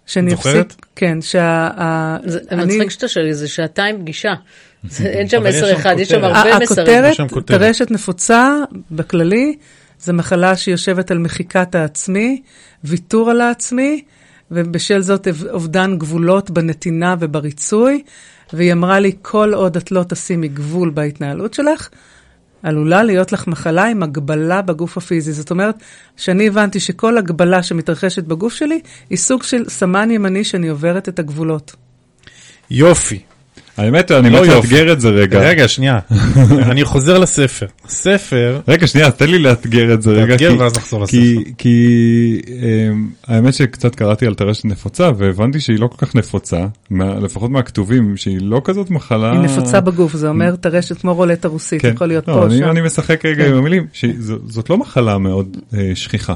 [0.07, 0.67] שאני זוכרת?
[0.67, 1.69] אפסיק, כן, שה...
[2.25, 4.35] זה אני- מצחיק שאתה שואל, זה שעתיים פגישה.
[5.05, 6.25] אין שם מסר אחד, יש שם.
[6.25, 7.05] הרבה מסרים.
[7.05, 7.61] הכותרת.
[7.61, 8.57] טרשת נפוצה
[8.91, 9.57] בכללי,
[10.01, 12.43] זה מחלה שיושבת על מחיקת העצמי,
[12.85, 14.03] ויתור על העצמי,
[14.51, 18.03] ובשל זאת אובדן גבולות בנתינה ובריצוי.
[18.53, 21.89] והיא אמרה לי, כל עוד את לא תשימי גבול בהתנהלות שלך,
[22.63, 25.33] עלולה להיות לך מחלה עם הגבלה בגוף הפיזי.
[25.33, 25.75] זאת אומרת,
[26.17, 31.19] שאני הבנתי שכל הגבלה שמתרחשת בגוף שלי, היא סוג של סמן ימני שאני עוברת את
[31.19, 31.75] הגבולות.
[32.71, 33.21] יופי.
[33.77, 34.55] האמת, אני לא יופי.
[34.75, 35.41] לאתגר את זה רגע.
[35.41, 35.99] רגע, שנייה.
[36.71, 37.67] אני חוזר לספר.
[37.85, 40.37] הספר, רגע, שנייה, תן לי לאתגר את זה רגע.
[40.37, 41.51] תאתגר כי- ואז נחזור כי, לספר.
[41.59, 46.67] כי אמ, האמת שקצת קראתי על טרשת נפוצה והבנתי שהיא לא כל כך נפוצה,
[47.23, 49.33] לפחות מהכתובים, שהיא לא כזאת מחלה...
[49.33, 52.71] היא נפוצה בגוף, זה אומר טרשת כמו רולטה רוסית, יכול להיות לא, פה, אני, שם.
[52.71, 53.51] אני משחק רגע כן.
[53.51, 56.35] עם המילים, שזאת לא מחלה מאוד אה, שכיחה.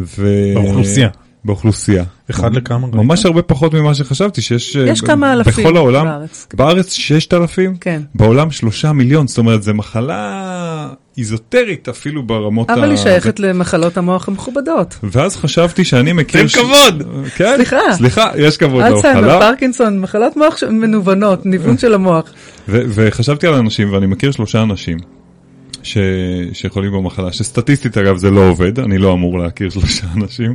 [0.00, 0.26] ו...
[0.54, 1.08] באוכלוסייה.
[1.44, 2.04] באוכלוסייה.
[2.30, 2.86] אחד לכמה?
[2.86, 6.04] ממש הרבה פחות ממה שחשבתי, שיש אה, יש כמה אלפים בכל העולם.
[6.04, 6.46] בארץ.
[6.54, 8.02] בארץ 6,000, כן.
[8.14, 12.86] בעולם 3 מיליון, זאת אומרת, זו מחלה איזוטרית אפילו ברמות אבל ה...
[12.90, 14.98] היא שייכת למחלות המוח המכובדות.
[15.02, 16.40] ואז חשבתי שאני מכיר...
[16.42, 17.02] תן כבוד!
[17.36, 17.76] כן, סליחה.
[17.92, 19.40] סליחה, יש כבוד אלצהיימר, למחלה.
[19.40, 22.32] פרקינסון, מחלות מוח ש- מנוונות, ניוון של המוח.
[22.68, 24.98] ו- וחשבתי על אנשים, ואני מכיר שלושה אנשים
[25.82, 25.98] ש-
[26.52, 30.54] שיכולים במחלה, שסטטיסטית אגב זה לא עובד, אני לא אמור להכיר שלושה אנשים.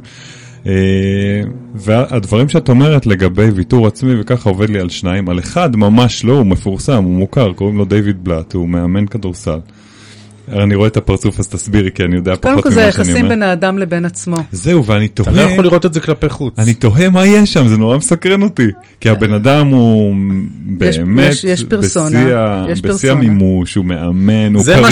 [0.68, 1.42] אה,
[1.76, 6.34] והדברים שאת אומרת לגבי ויתור עצמי וככה עובד לי על שניים, על אחד ממש לא,
[6.34, 9.60] הוא מפורסם, הוא מוכר, קוראים לו דיוויד בלאט, הוא מאמן כדורסל.
[10.52, 13.04] אני רואה את הפרצוף אז תסבירי כי אני יודע קודם פחות כל ממה זה שאני
[13.04, 13.30] יחסים אומר.
[13.30, 14.38] בין האדם לבין עצמו.
[14.52, 15.36] זהו, ואני אתה תוהה...
[15.36, 16.60] לא יכול לראות את זה כלפי חוץ.
[16.60, 18.68] אני תוהה מה יש שם, זה נורא מסקרן אותי.
[19.00, 20.16] כי הבן אדם הוא
[20.82, 23.12] יש- באמת יש- יש פרסונה, בשיא.
[23.12, 24.92] המימוש, הוא מאמן, הוא זה כריזמטי,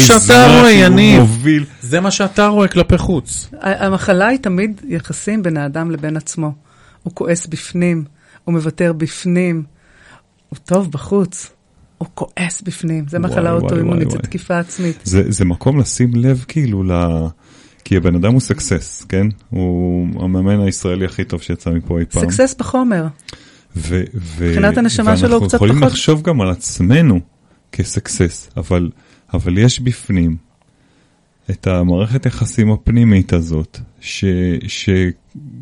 [0.60, 0.96] רואה, הוא.
[1.20, 1.64] מוביל.
[1.82, 3.50] זה מה שאתה רואה כלפי חוץ.
[3.62, 6.52] המחלה היא תמיד יחסים בין האדם לבין עצמו.
[7.04, 8.04] הוא כועס בפנים,
[8.44, 9.64] הוא מוותר בפנים,
[10.50, 11.50] הוא טוב בחוץ,
[12.02, 13.06] הוא כועס בפנים.
[13.08, 14.18] זה מחלה אוטואימונית, זה.
[14.18, 15.00] תקיפה עצמית.
[15.04, 16.92] זה, זה מקום לשים לב כאילו ל...
[17.86, 19.28] כי הבן אדם הוא סקסס, כן?
[19.50, 22.24] הוא המאמן הישראלי הכי טוב שיצא מפה אי פעם.
[22.32, 23.08] סקסס בחומר.
[23.76, 27.20] ו- ו- מבחינת הנשמה שלו הוא קצת ואנחנו יכולים פחות- לחשוב גם על עצמנו
[27.72, 28.90] כסקסס, אבל,
[29.34, 30.36] אבל יש בפנים
[31.50, 34.26] את המערכת יחסים הפנימית הזאת, ש,
[34.68, 34.90] ש,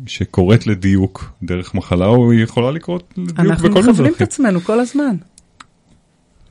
[0.06, 4.22] שקורית לדיוק דרך מחלה, או היא יכולה לקרות לדיוק אנחנו בכל מיני מכוונים את.
[4.22, 5.16] עצמנו כל הזמן.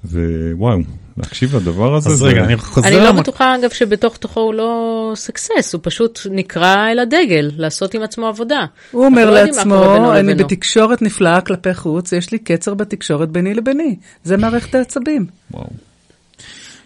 [0.06, 0.80] ווואו,
[1.18, 2.22] להקשיב לדבר הזה, אז.
[2.22, 2.88] רגע, אני חוזר...
[2.88, 7.94] אני לא בטוחה, אגב, שבתוך תוכו הוא לא סקסס, הוא פשוט נקרא אל הדגל, לעשות
[7.94, 8.66] עם עצמו עבודה.
[8.92, 13.54] הוא אומר לא לעצמו, אני לבינו." בתקשורת נפלאה כלפי חוץ, יש לי קצר בתקשורת ביני
[13.54, 13.96] לביני.
[14.24, 15.26] זה מערכת העצבים.
[15.52, 15.70] וואו.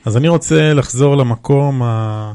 [0.05, 2.33] אז אני רוצה לחזור למקום ה...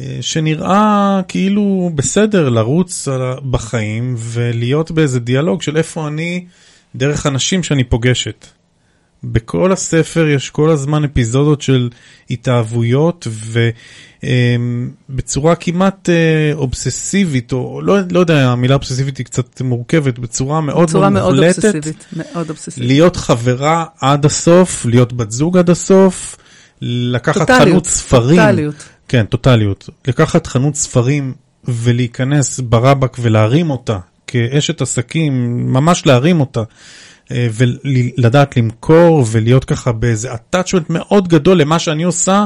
[0.00, 3.08] אה, שנראה כאילו בסדר לרוץ
[3.50, 6.44] בחיים ולהיות באיזה דיאלוג של איפה אני
[6.94, 8.46] דרך אנשים שאני פוגשת.
[9.24, 11.88] בכל הספר יש כל הזמן אפיזודות של
[12.30, 13.26] התאהבויות
[14.22, 20.88] ובצורה כמעט אה, אובססיבית, או לא, לא יודע, המילה אובססיבית היא קצת מורכבת, בצורה מאוד
[20.88, 21.64] בצורה מאוד מאוד מוחלטת.
[21.64, 22.06] אובססיבית.
[22.16, 22.88] מאוד אובססיבית.
[22.88, 26.36] להיות חברה עד הסוף, להיות בת זוג עד הסוף,
[26.80, 28.40] לקחת טוטליות, חנות ספרים.
[28.40, 28.88] טוטליות.
[29.08, 29.88] כן, טוטליות.
[30.08, 35.32] לקחת חנות ספרים ולהיכנס ברבק ולהרים אותה כאשת עסקים,
[35.72, 36.62] ממש להרים אותה.
[37.32, 42.44] אה, ולדעת למכור ולהיות ככה באיזה attachment מאוד גדול למה שאני עושה,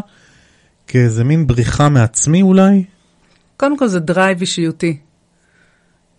[0.86, 2.84] כאיזה מין בריחה מעצמי אולי.
[3.56, 4.96] קודם כל זה drive אישיותי.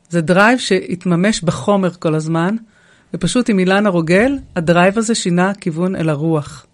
[0.10, 2.56] זה drive שהתממש בחומר כל הזמן,
[3.14, 6.66] ופשוט עם אילנה רוגל, ה drive הזה שינה כיוון אל הרוח.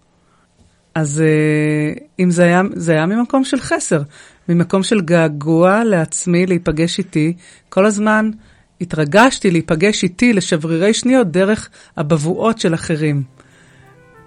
[0.94, 4.02] אז אה, אם זה היה, זה היה ממקום של חסר,
[4.48, 7.32] ממקום של געגוע לעצמי להיפגש איתי,
[7.68, 8.30] כל הזמן
[8.80, 13.22] התרגשתי להיפגש איתי לשברירי שניות דרך הבבואות של אחרים.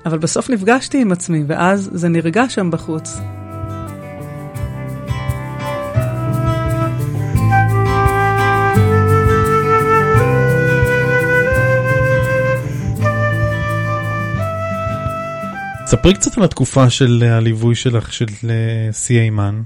[0.06, 3.18] אבל בסוף נפגשתי עם עצמי, ואז זה נרגע שם בחוץ.
[15.86, 19.62] ספרי קצת על התקופה של אה, הליווי שלך של אה, סי איימן.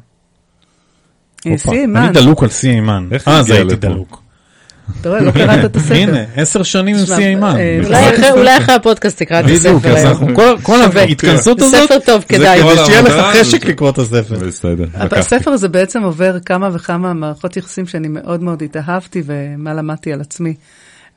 [1.48, 2.04] אה, סי אימן.
[2.04, 3.08] אני דלוק על סי איימן.
[3.12, 3.88] איך אז הגיע הייתי לפה?
[3.88, 4.27] דלוק.
[5.02, 5.96] אתה רואה, לא קראת את הספר.
[5.96, 7.56] הנה, עשר שנים עם תשמע, סי איימן.
[7.58, 7.80] אה,
[8.34, 10.08] אולי אחרי- הפודקאסט תקרא את בדיוק, הספר אז היום.
[10.08, 10.28] אנחנו,
[10.64, 10.82] כל-.
[10.96, 12.60] ההתכנסות הזאת, ספר טוב, זה כדאי.
[12.64, 14.36] כדי שיהיה לך חשק לקרוא את הספר.
[14.48, 14.86] בסדר.
[14.94, 20.22] הספר הזה בעצם עובר כמה וכמה מערכות יחסים שאני מאוד מאוד התאהבתי ומה למדתי על
[20.22, 20.54] עצמי.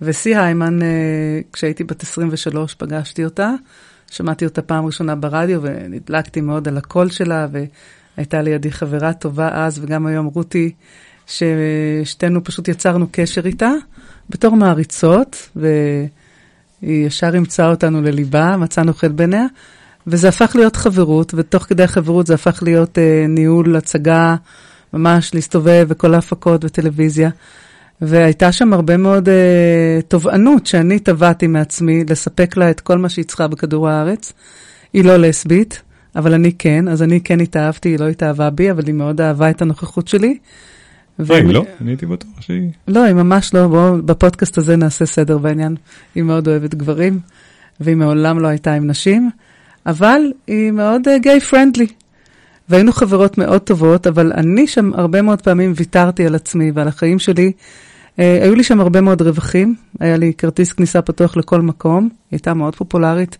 [0.03, 0.87] וסי היימן, אה,
[1.53, 3.51] כשהייתי בת 23, פגשתי אותה.
[4.11, 7.47] שמעתי אותה פעם ראשונה ברדיו ונדלקתי מאוד על הקול שלה,
[8.17, 10.73] והייתה לידי חברה טובה אז וגם היום רותי,
[11.31, 13.71] ששתינו פשוט יצרנו קשר איתה
[14.31, 19.47] בתור מעריצות, והיא ישר אימצה אותנו לליבה, מצאנו חן בעיניה,
[20.07, 24.37] וזה הפך להיות חברות, ותוך כדי החברות זה הפך להיות אה, ניהול הצגה,
[24.93, 27.31] ממש להסתובב וכל ההפקות וטלוויזיה.
[28.01, 33.25] והייתה שם הרבה מאוד אה, תובענות שאני תבעתי מעצמי לספק לה את כל מה שהיא
[33.25, 34.33] צריכה בכדור הארץ.
[34.93, 35.83] היא לא לסבית,
[36.17, 39.51] אבל אני כן, אז אני כן התאהבתי, היא לא התאהבה בי, אבל היא מאוד אהבה
[39.51, 40.39] את הנוכחות שלי.
[41.29, 41.65] היי, לא?
[41.81, 42.71] אני הייתי בטוח שהיא...
[42.89, 45.77] לא, היא ממש לא, בואו בפודקאסט הזה נעשה סדר בעניין.
[46.15, 47.19] היא מאוד אוהבת גברים,
[47.81, 49.31] והיא מעולם לא הייתה עם נשים,
[49.87, 51.87] אבל היא מאוד גיי פרנדלי.
[52.69, 57.19] והיינו חברות מאוד טובות, אבל אני שם הרבה מאוד פעמים ויתרתי על עצמי ועל החיים
[57.19, 57.53] שלי.
[58.19, 62.11] אה, היו לי שם הרבה מאוד רווחים, היה לי כרטיס כניסה פתוח לכל מקום, היא
[62.31, 63.39] הייתה מאוד פופולרית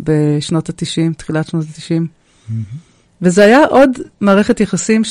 [0.00, 2.02] בשנות ה-90, תחילת שנות ה-90.
[3.22, 5.04] וזה היה עוד מערכת יחסים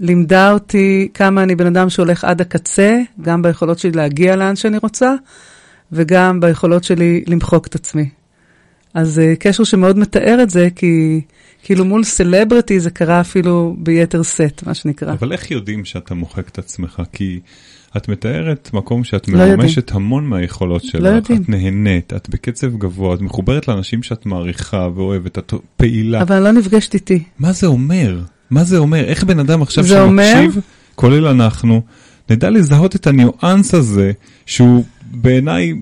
[0.00, 4.78] שלימדה אותי כמה אני בן אדם שהולך עד הקצה, גם ביכולות שלי להגיע לאן שאני
[4.82, 5.14] רוצה,
[5.92, 8.08] וגם ביכולות שלי למחוק את עצמי.
[8.94, 11.20] אז uh, קשר שמאוד מתאר את זה, כי
[11.62, 15.12] כאילו מול סלבריטי זה קרה אפילו ביתר סט, מה שנקרא.
[15.12, 17.02] אבל איך יודעים שאתה מוחק את עצמך?
[17.12, 17.40] כי
[17.96, 19.58] את מתארת מקום שאת לא יודעים.
[19.58, 21.42] מממשת המון מהיכולות שלך, יודעים.
[21.42, 26.22] את נהנית, את בקצב גבוה, את מחוברת לאנשים שאת מעריכה ואוהבת, את פעילה.
[26.22, 27.22] אבל לא נפגשת איתי.
[27.38, 28.20] מה זה אומר?
[28.50, 29.04] מה זה אומר?
[29.04, 30.60] איך בן אדם עכשיו זה אומר- שמקשיב,
[30.94, 31.82] כולל אנחנו,
[32.30, 34.12] נדע לזהות את הניואנס הזה,
[34.46, 35.74] שהוא בעיניי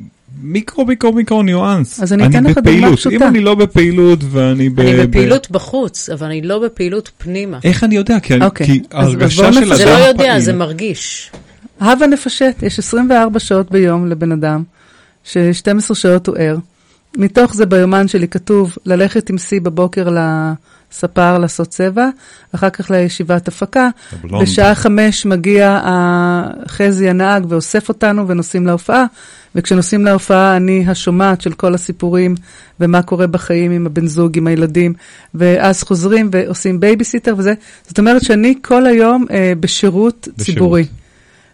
[0.42, 2.00] מיקרו מיקרו מיקרו ניואנס.
[2.02, 2.96] אז אני אתן לך דוגמה.
[2.96, 3.16] פשוטה.
[3.16, 4.80] אם אני לא בפעילות ואני ב...
[4.80, 7.58] אני ב- בפעילות בחוץ, אבל אני לא בפעילות פנימה.
[7.64, 8.20] איך אני יודע?
[8.20, 9.76] כי, אני, אוקיי, כי בואו של נפשט.
[9.76, 10.28] זה אדם לא פעיל...
[10.28, 11.30] יודע, זה מרגיש.
[11.80, 14.62] הבה נפשט, יש 24 שעות ביום לבן אדם,
[15.24, 16.56] ש-12 שעות הוא ער.
[17.16, 20.08] מתוך זה ביומן שלי כתוב ללכת עם שיא בבוקר
[20.92, 22.08] לספר לעשות צבע,
[22.54, 23.88] אחר כך לישיבת הפקה.
[24.12, 24.42] הבלונד.
[24.42, 25.80] בשעה חמש מגיע
[26.68, 29.04] חזי הנהג ואוסף אותנו ונוסעים להופעה,
[29.54, 32.34] וכשנוסעים להופעה אני השומעת של כל הסיפורים
[32.80, 34.94] ומה קורה בחיים עם הבן זוג, עם הילדים,
[35.34, 37.54] ואז חוזרים ועושים בייביסיטר וזה.
[37.86, 40.46] זאת אומרת שאני כל היום אה, בשירות, בשירות.
[40.46, 40.86] ציבורי,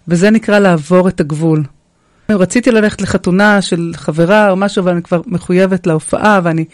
[0.09, 1.63] וזה נקרא לעבור את הגבול.
[2.31, 6.65] רציתי ללכת לחתונה של חברה או משהו, אבל אני כבר מחויבת להופעה, ואני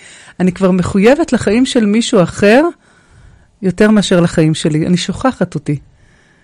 [0.41, 2.63] אני כבר מחויבת לחיים של מישהו אחר
[3.63, 4.87] יותר מאשר לחיים שלי.
[4.87, 5.79] אני שוכחת אותי.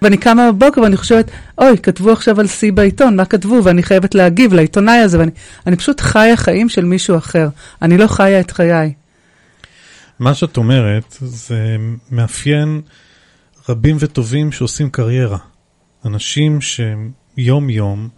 [0.03, 3.61] ואני קמה בבוקר ואני חושבת, אוי, כתבו עכשיו על שיא בעיתון, מה כתבו?
[3.64, 5.31] ואני חייבת להגיב לעיתונאי הזה, ואני
[5.66, 7.49] אני פשוט חיה חיים של מישהו אחר.
[7.83, 8.92] אני לא חיה את חיי.
[10.19, 11.77] מה שאת אומרת זה
[12.11, 12.81] מאפיין
[13.69, 15.38] רבים וטובים שעושים קריירה.
[16.05, 18.09] אנשים שיום יום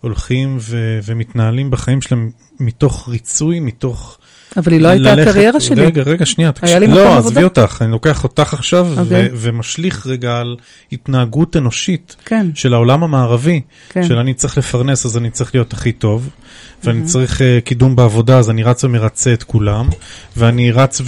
[0.00, 2.30] הולכים ו- ומתנהלים בחיים שלהם
[2.60, 4.18] מתוך ריצוי, מתוך
[4.56, 5.86] אבל היא לא הייתה הקריירה שלי.
[5.86, 6.52] רגע, רגע, שנייה.
[6.52, 6.68] תקשיב.
[6.68, 7.18] היה לי לא.
[7.18, 9.28] עזבי אותך, אני לוקח אותך עכשיו ו- אוקיי.
[9.34, 10.56] ומשליך רגע על
[10.92, 13.60] התנהגות אנושית כן, של העולם המערבי.
[13.88, 14.08] כן.
[14.08, 16.28] של אני צריך לפרנס אז אני צריך להיות הכי טוב,
[16.84, 19.88] ואני צריך uh, קידום בעבודה אז אני רץ ומרצה את כולם,
[20.36, 21.00] ואני רץ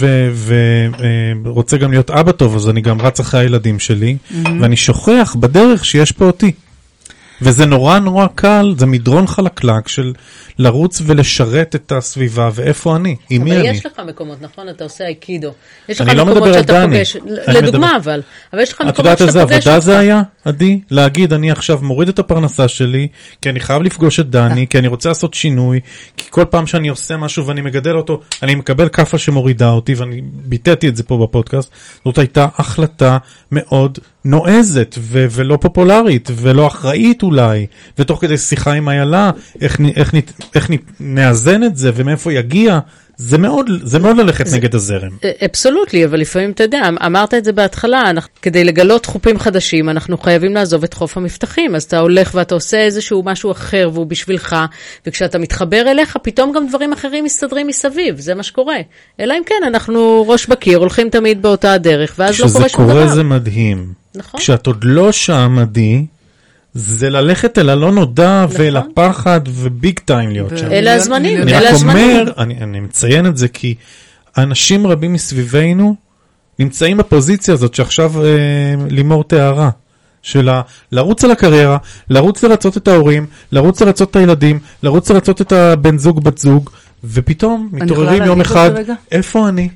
[1.45, 4.17] ורוצה גם להיות אבא טוב אז אני גם רץ אחרי הילדים שלי,
[4.61, 6.51] ואני שוכח בדרך שיש פה אותי.
[7.41, 10.13] וזה נורא נורא קל, זה מדרון חלקלק של
[10.59, 13.69] לרוץ ולשרת את הסביבה ואיפה אני, עם מי אבל אני.
[13.69, 14.69] יש לך מקומות, נכון?
[14.69, 15.51] אתה עושה אייקידו.
[15.89, 16.95] יש לך אני לא מקומות מדבר על שאתה דני.
[16.95, 18.21] פוגש, לדוגמה מדבר- אבל,
[18.53, 19.99] אבל יש לך את מקומות יודעת שאתה איזה פוגש עבודה זה.
[19.99, 20.79] היה, עדי?
[20.91, 23.07] להגיד, אני עכשיו מוריד את הפרנסה שלי,
[23.41, 25.79] כי אני חייב לפגוש את דני, כי אני רוצה לעשות שינוי,
[26.17, 30.21] כי כל פעם שאני עושה משהו ואני מגדל אותו, אני מקבל כאפה שמורידה אותי, ואני
[30.23, 31.71] ביטאתי את זה פה בפודקאסט.
[32.05, 33.17] זאת הייתה החלטה
[33.51, 37.65] מאוד נועזת, ו- ולא פופולרית, ולא אחראית אולי,
[37.99, 39.31] ותוך כדי שיחה עם איילה,
[39.61, 40.19] איך, נ- איך, נ-
[40.55, 42.79] איך נ- נאזן את זה, ומאיפה יגיע,
[43.17, 45.11] זה מאוד, זה מאוד ללכת נגד הזרם.
[45.45, 50.17] אבסולוטלי, אבל לפעמים, אתה יודע, אמרת את זה בהתחלה, אנחנו, כדי לגלות חופים חדשים, אנחנו
[50.17, 51.75] חייבים לעזוב את חוף המבטחים.
[51.75, 54.55] אז אתה הולך ואתה עושה איזשהו משהו אחר והוא בשבילך,
[55.07, 58.77] וכשאתה מתחבר אליך, פתאום גם דברים אחרים מסתדרים מסביב, זה מה שקורה.
[59.19, 62.85] אלא אם כן, אנחנו ראש בקיר, הולכים תמיד באותה הדרך, ואז לא כשזה קורה שום
[62.85, 63.15] קורה דבר.
[63.15, 63.93] זה מדהים.
[64.15, 64.39] נכון.
[64.39, 66.05] כשאת עוד לא שם, עדי,
[66.73, 68.61] זה ללכת אל הלא נודע נכון.
[68.61, 70.71] ואל הפחד וביג טיים להיות ו- שם.
[70.71, 72.19] אלה הזמנים, אני אלה רק הזמנים.
[72.19, 73.75] אומר, אני, אני מציין את זה כי
[74.37, 75.95] אנשים רבים מסביבנו
[76.59, 78.29] נמצאים בפוזיציה הזאת שעכשיו אה,
[78.89, 79.69] לימור תיארה.
[80.23, 81.77] של ה- לרוץ על הקריירה,
[82.09, 86.69] לרוץ לרצות את ההורים, לרוץ לרצות את הילדים, לרוץ לרצות את הבן זוג בת זוג,
[87.03, 88.93] ופתאום מתעוררים יום אחד, רגע?
[89.11, 89.69] איפה אני?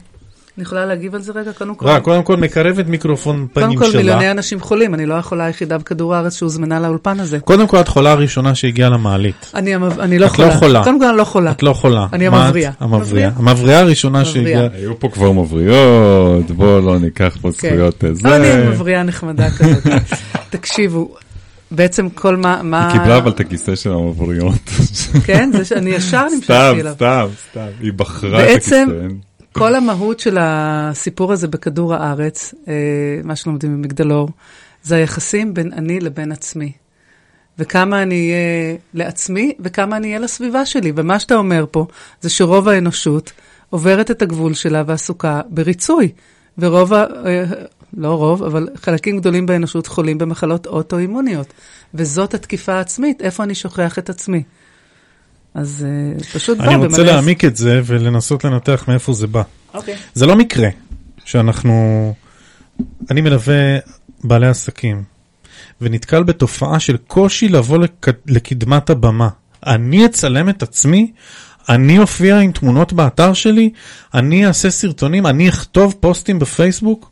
[0.57, 1.51] אני יכולה להגיב על זה רגע?
[1.53, 3.97] קודם כל, רק, קודם כל מקרבת מיקרופון קודם פנים כל שלה.
[4.01, 7.39] מיליוני אנשים חולים, אני לא החולה היחידה בכדור הארץ שהוזמנה לאולפן הזה.
[7.39, 9.51] קודם כל את חולה הראשונה שהגיעה למעלית.
[9.55, 10.55] אני המב- אני לא את לא חולה.
[10.55, 10.83] חולה.
[10.83, 11.51] קודם כל אני לא חולה.
[11.51, 12.07] את לא חולה.
[12.13, 12.27] אני?
[12.27, 12.71] המבריאה.
[12.79, 13.01] המבריאה.
[13.29, 13.31] מבריאה.
[13.35, 14.25] המבריאה הראשונה.
[14.25, 14.67] שהגיעה.
[14.73, 17.67] היו פה כבר מבריאות, בואו לא ניקח פה כן.
[17.69, 18.69] זכויות אה, אבל אני.
[18.69, 19.83] מבריאה נחמדה כזאת.
[20.49, 21.15] תקשיבו,
[21.71, 22.59] בעצם כל מה...
[22.63, 24.69] מה- היא קיבלה אבל את הכיסא של המבריאות.
[25.25, 26.93] כן, זה שאני ישר סתם, נמשכתי אליו.
[26.95, 27.65] סתם, סתם.
[27.81, 28.85] היא בחרה את הכיסא.
[28.85, 29.07] בעצם,
[29.57, 32.73] כל המהות של הסיפור הזה בכדור הארץ, אה,
[33.23, 34.29] מה שלומדים במגדלור,
[34.83, 36.71] זה היחסים בין אני לבין עצמי.
[37.59, 40.91] וכמה אני אהיה לעצמי וכמה אני אהיה לסביבה שלי.
[40.95, 41.85] ומה שאתה אומר פה,
[42.21, 43.31] זה שרוב האנושות
[43.69, 46.11] עוברת את הגבול שלה ועסוקה בריצוי.
[46.57, 47.43] ורוב, ה- אה,
[47.97, 51.53] לא רוב, אבל חלקים גדולים באנושות חולים במחלות אוטואימוניות.
[51.93, 54.43] וזאת התקיפה העצמית, איפה אני שוכח את עצמי.
[55.55, 59.41] אז אה, פשוט בא אני רוצה במלא- להעמיק את זה ולנסות לנתח מאיפה זה בא.
[59.73, 59.95] אוקיי.
[60.13, 60.69] זה לא מקרה
[61.25, 62.13] שאנחנו...
[63.11, 63.77] אני מלווה
[64.23, 65.03] בעלי עסקים,
[65.81, 68.05] ונתקל בתופעה של קושי לבוא לק...
[68.27, 69.29] לקדמת הבמה.
[69.65, 71.11] אני אצלם את עצמי,
[71.69, 73.69] אני אופיע עם תמונות באתר שלי,
[74.13, 77.11] אני אעשה סרטונים, אני אכתוב פוסטים בפייסבוק,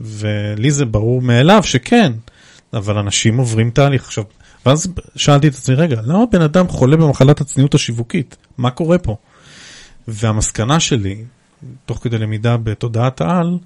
[0.00, 2.12] ולי זה ברור מאליו שכן,
[2.74, 4.04] אבל אנשים עוברים תהליך.
[4.04, 4.24] עכשיו,
[4.66, 8.36] ואז שאלתי את עצמי, רגע, למה בן אדם חולה במחלת הצניעות השיווקית?
[8.58, 9.16] מה קורה פה?
[10.08, 11.24] והמסקנה שלי,
[11.86, 13.58] תוך כדי למידה בתודעת העל,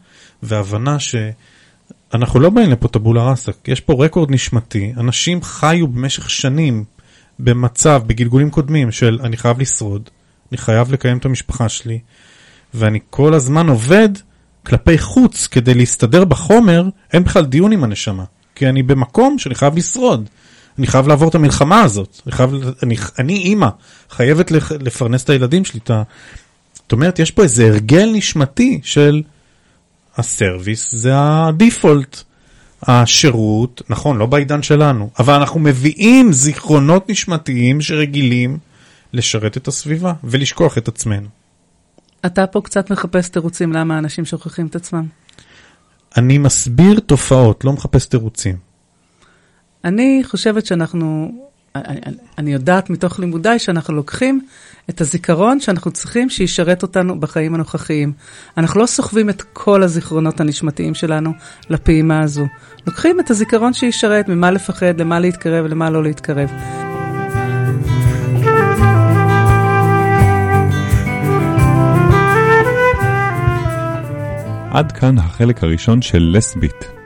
[0.42, 6.84] והבנה שאנחנו לא באים לפה טבולה ראסה, יש פה רקורד נשמתי, אנשים חיו במשך שנים
[7.38, 10.10] במצב, בגלגולים קודמים של אני חייב לשרוד,
[10.52, 11.98] אני חייב לקיים את המשפחה שלי,
[12.74, 14.08] ואני כל הזמן עובד
[14.66, 19.76] כלפי חוץ כדי להסתדר בחומר, אין בכלל דיון עם הנשמה, כי אני במקום שאני חייב
[19.76, 20.28] לשרוד.
[20.78, 22.50] אני חייב לעבור את המלחמה הזאת, אני, חייב,
[22.82, 23.68] אני, אני אימא,
[24.10, 26.02] חייבת לפרנס את הילדים שלי, את ה-
[26.74, 29.22] זאת אומרת, יש פה איזה הרגל נשמתי של
[30.16, 32.22] הסרוויס, זה הדיפולט.
[32.82, 38.58] השירות, נכון, לא בעידן שלנו, אבל אנחנו מביאים זיכרונות נשמתיים שרגילים
[39.12, 41.28] לשרת את הסביבה ולשכוח את עצמנו.
[42.26, 45.06] אתה פה קצת מחפש תירוצים למה אנשים שוכחים את עצמם.
[46.16, 48.65] אני מסביר תופעות, לא מחפש תירוצים.
[49.86, 51.32] אני חושבת שאנחנו,
[51.76, 52.00] אני,
[52.38, 54.40] אני- יודעת מתוך לימודיי שאנחנו לוקחים
[54.90, 58.12] את הזיכרון שאנחנו צריכים שישרת אותנו בחיים הנוכחיים.
[58.58, 61.32] אנחנו לא סוחבים את כל הזיכרונות הנשמתיים שלנו
[61.70, 62.46] לפעימה הזו.
[62.86, 66.50] לוקחים את הזיכרון שישרת, ממה לפחד, למה להתקרב ולמה לא להתקרב.
[74.70, 77.05] עד כאן החלק הראשון של לסבית.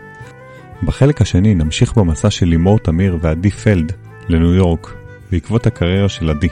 [0.83, 3.93] בחלק השני נמשיך במסע של לימור תמיר ועדי פלד
[4.28, 4.95] לניו יורק,
[5.31, 6.49] בעקבות הקריירה של עדי,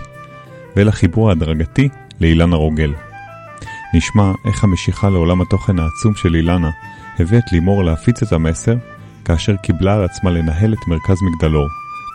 [0.76, 1.88] ולחיבור ההדרגתי
[2.20, 2.94] לאילנה רוגל.
[3.94, 6.70] נשמע איך המשיכה לעולם התוכן העצום של אילנה
[7.18, 8.74] הביא את לימור להפיץ את המסר,
[9.24, 11.68] כאשר קיבלה על עצמה לנהל את מרכז מגדלור,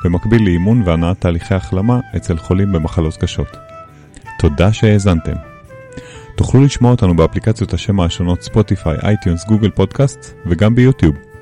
[0.03, 3.57] במקביל לאימון והנעת תהליכי החלמה אצל חולים במחלות קשות.
[4.39, 5.35] תודה שהאזנתם.
[6.35, 11.32] תוכלו לשמוע אותנו באפליקציות השמע השונות ספוטיפיי, iTunes, גוגל פודקאסט וגם ביוטיוב.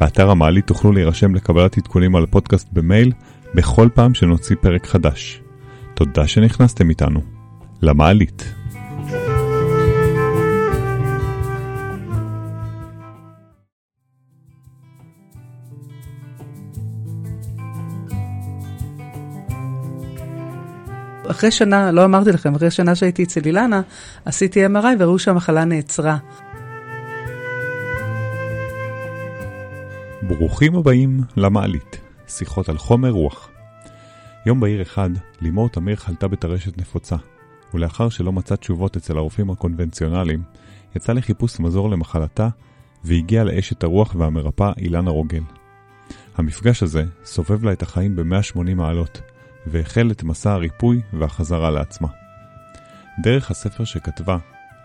[0.00, 3.12] באתר המעלית תוכלו להירשם לקבלת עדכונים על הפודקאסט במייל
[3.54, 5.42] בכל פעם שנוציא פרק חדש.
[5.94, 7.20] תודה שנכנסתם איתנו.
[7.82, 8.54] למעלית.
[21.30, 23.80] אחרי שנה, לא אמרתי לכם, אחרי שנה שהייתי אצל אילנה,
[24.24, 26.16] עשיתי MRI וראו שהמחלה נעצרה.
[30.38, 33.48] ברוכים הבאים למעלית, שיחות על חומר רוח.
[34.46, 35.10] יום בהיר אחד,
[35.40, 37.16] לימור תמיר חלתה בטרשת נפוצה,
[37.74, 40.42] ולאחר שלא מצאה תשובות אצל הרופאים הקונבנציונליים,
[40.96, 42.48] יצאה לחיפוש מזור למחלתה,
[43.04, 45.42] והגיעה לאשת הרוח והמרפאה אילנה רוגל.
[46.36, 49.20] המפגש הזה סובב לה את החיים ב-180 מעלות,
[49.66, 52.08] והחל את מסע הריפוי והחזרה לעצמה.
[53.22, 54.38] דרך הספר שכתבה,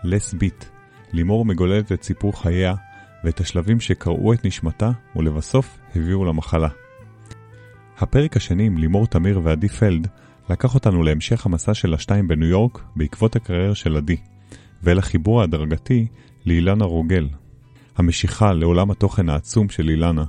[0.04, 0.64] לס ביט,
[1.12, 2.74] לימור מגוללת את סיפור חייה
[3.26, 6.68] ואת השלבים שקרעו את נשמתה ולבסוף הביאו למחלה.
[7.98, 10.08] הפרק השני עם לימור תמיר ועדי פלד
[10.50, 14.16] לקח אותנו להמשך המסע של השתיים בניו יורק בעקבות הקריירה של עדי,
[14.82, 16.06] ואל החיבור ההדרגתי
[16.46, 17.28] לאילנה רוגל.
[17.96, 20.24] המשיכה לעולם התוכן העצום של אילנה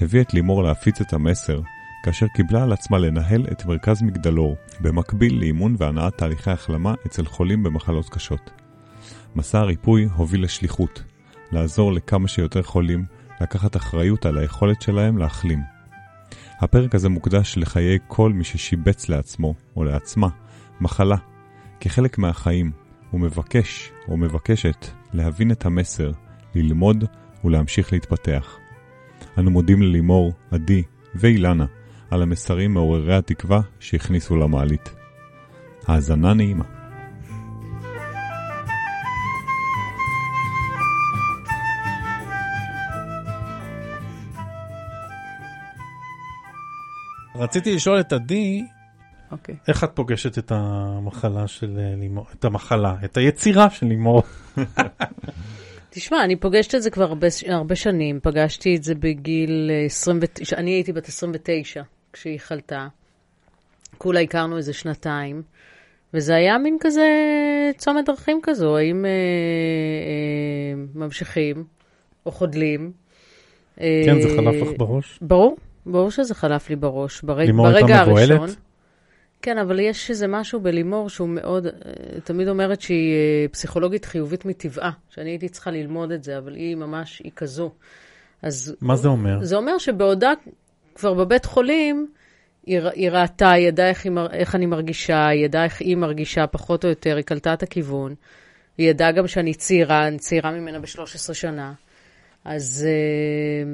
[0.00, 1.60] הביא את לימור להפיץ את המסר
[2.04, 7.62] כאשר קיבלה על עצמה לנהל את מרכז מגדלור, במקביל לאימון והנעת תהליכי החלמה אצל חולים
[7.62, 8.50] במחלות קשות.
[9.36, 11.02] מסע הריפוי הוביל לשליחות,
[11.52, 13.04] לעזור לכמה שיותר חולים
[13.40, 15.60] לקחת אחריות על היכולת שלהם להחלים.
[16.60, 20.28] הפרק הזה מוקדש לחיי כל מי ששיבץ לעצמו, או לעצמה,
[20.80, 21.16] מחלה,
[21.80, 22.70] כחלק מהחיים,
[23.12, 26.12] ומבקש או מבקשת להבין את המסר,
[26.54, 27.04] ללמוד
[27.44, 28.56] ולהמשיך להתפתח.
[29.38, 30.82] אנו מודים ללימור, עדי
[31.14, 31.66] ואילנה
[32.10, 34.94] על המסרים מעוררי התקווה שהכניסו למעלית.
[35.86, 36.79] האזנה נעימה.
[47.40, 48.64] רציתי לשאול את עדי,
[49.32, 49.54] אוקיי.
[49.68, 54.22] איך את פוגשת את המחלה של אה, לימור, את המחלה, את היצירה של לימור?
[55.90, 58.20] תשמע, אני פוגשת את זה כבר הרבה, הרבה שנים.
[58.22, 61.82] פגשתי את זה בגיל 29, אני הייתי בת 29
[62.12, 62.86] כשהיא חלתה.
[63.98, 65.42] כולה הכרנו איזה שנתיים,
[66.14, 67.08] וזה היה מין כזה
[67.76, 71.64] צומת דרכים כזו, האם אה, אה, ממשיכים
[72.26, 72.92] או חודלים.
[73.76, 75.18] כן, זה חלף לך בראש?
[75.22, 75.56] ברור,
[75.86, 77.22] ברור שזה חלף לי בראש.
[77.22, 78.00] ברג, לימור ברגע?
[78.00, 78.48] הראשון.
[79.42, 81.72] כן, אבל יש איזה משהו בלימור שהוא מאוד, אה,
[82.24, 86.76] תמיד אומרת שהיא אה, פסיכולוגית חיובית מטבעה, שאני הייתי צריכה ללמוד את זה, אבל היא
[86.76, 87.70] ממש, היא כזו.
[88.42, 89.44] אז מה זה אומר?
[89.44, 90.32] זה אומר שבעודה
[90.94, 92.08] כבר בבית חולים,
[92.66, 96.46] היא, היא ראתה, היא ידעה איך, היא איך אני מרגישה, היא ידעה איך היא מרגישה,
[96.46, 98.14] פחות או יותר, היא קלטה את הכיוון.
[98.78, 101.72] היא ידעה גם שאני צעירה, אני צעירה ממנה ב-13 שנה.
[102.44, 103.70] אז אה,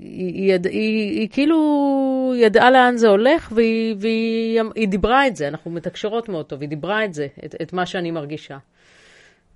[0.00, 5.36] היא, היא, יד, היא, היא כאילו ידעה לאן זה הולך, והיא, והיא היא דיברה את
[5.36, 8.58] זה, אנחנו מתקשרות מאוד טוב, היא דיברה את זה, את, את מה שאני מרגישה.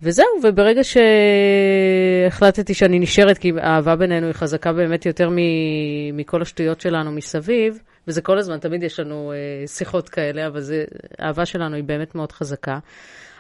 [0.03, 6.81] וזהו, וברגע שהחלטתי שאני נשארת, כי האהבה בינינו היא חזקה באמת יותר מ- מכל השטויות
[6.81, 10.85] שלנו מסביב, וזה כל הזמן, תמיד יש לנו אה, שיחות כאלה, אבל זה,
[11.19, 12.79] האהבה שלנו היא באמת מאוד חזקה.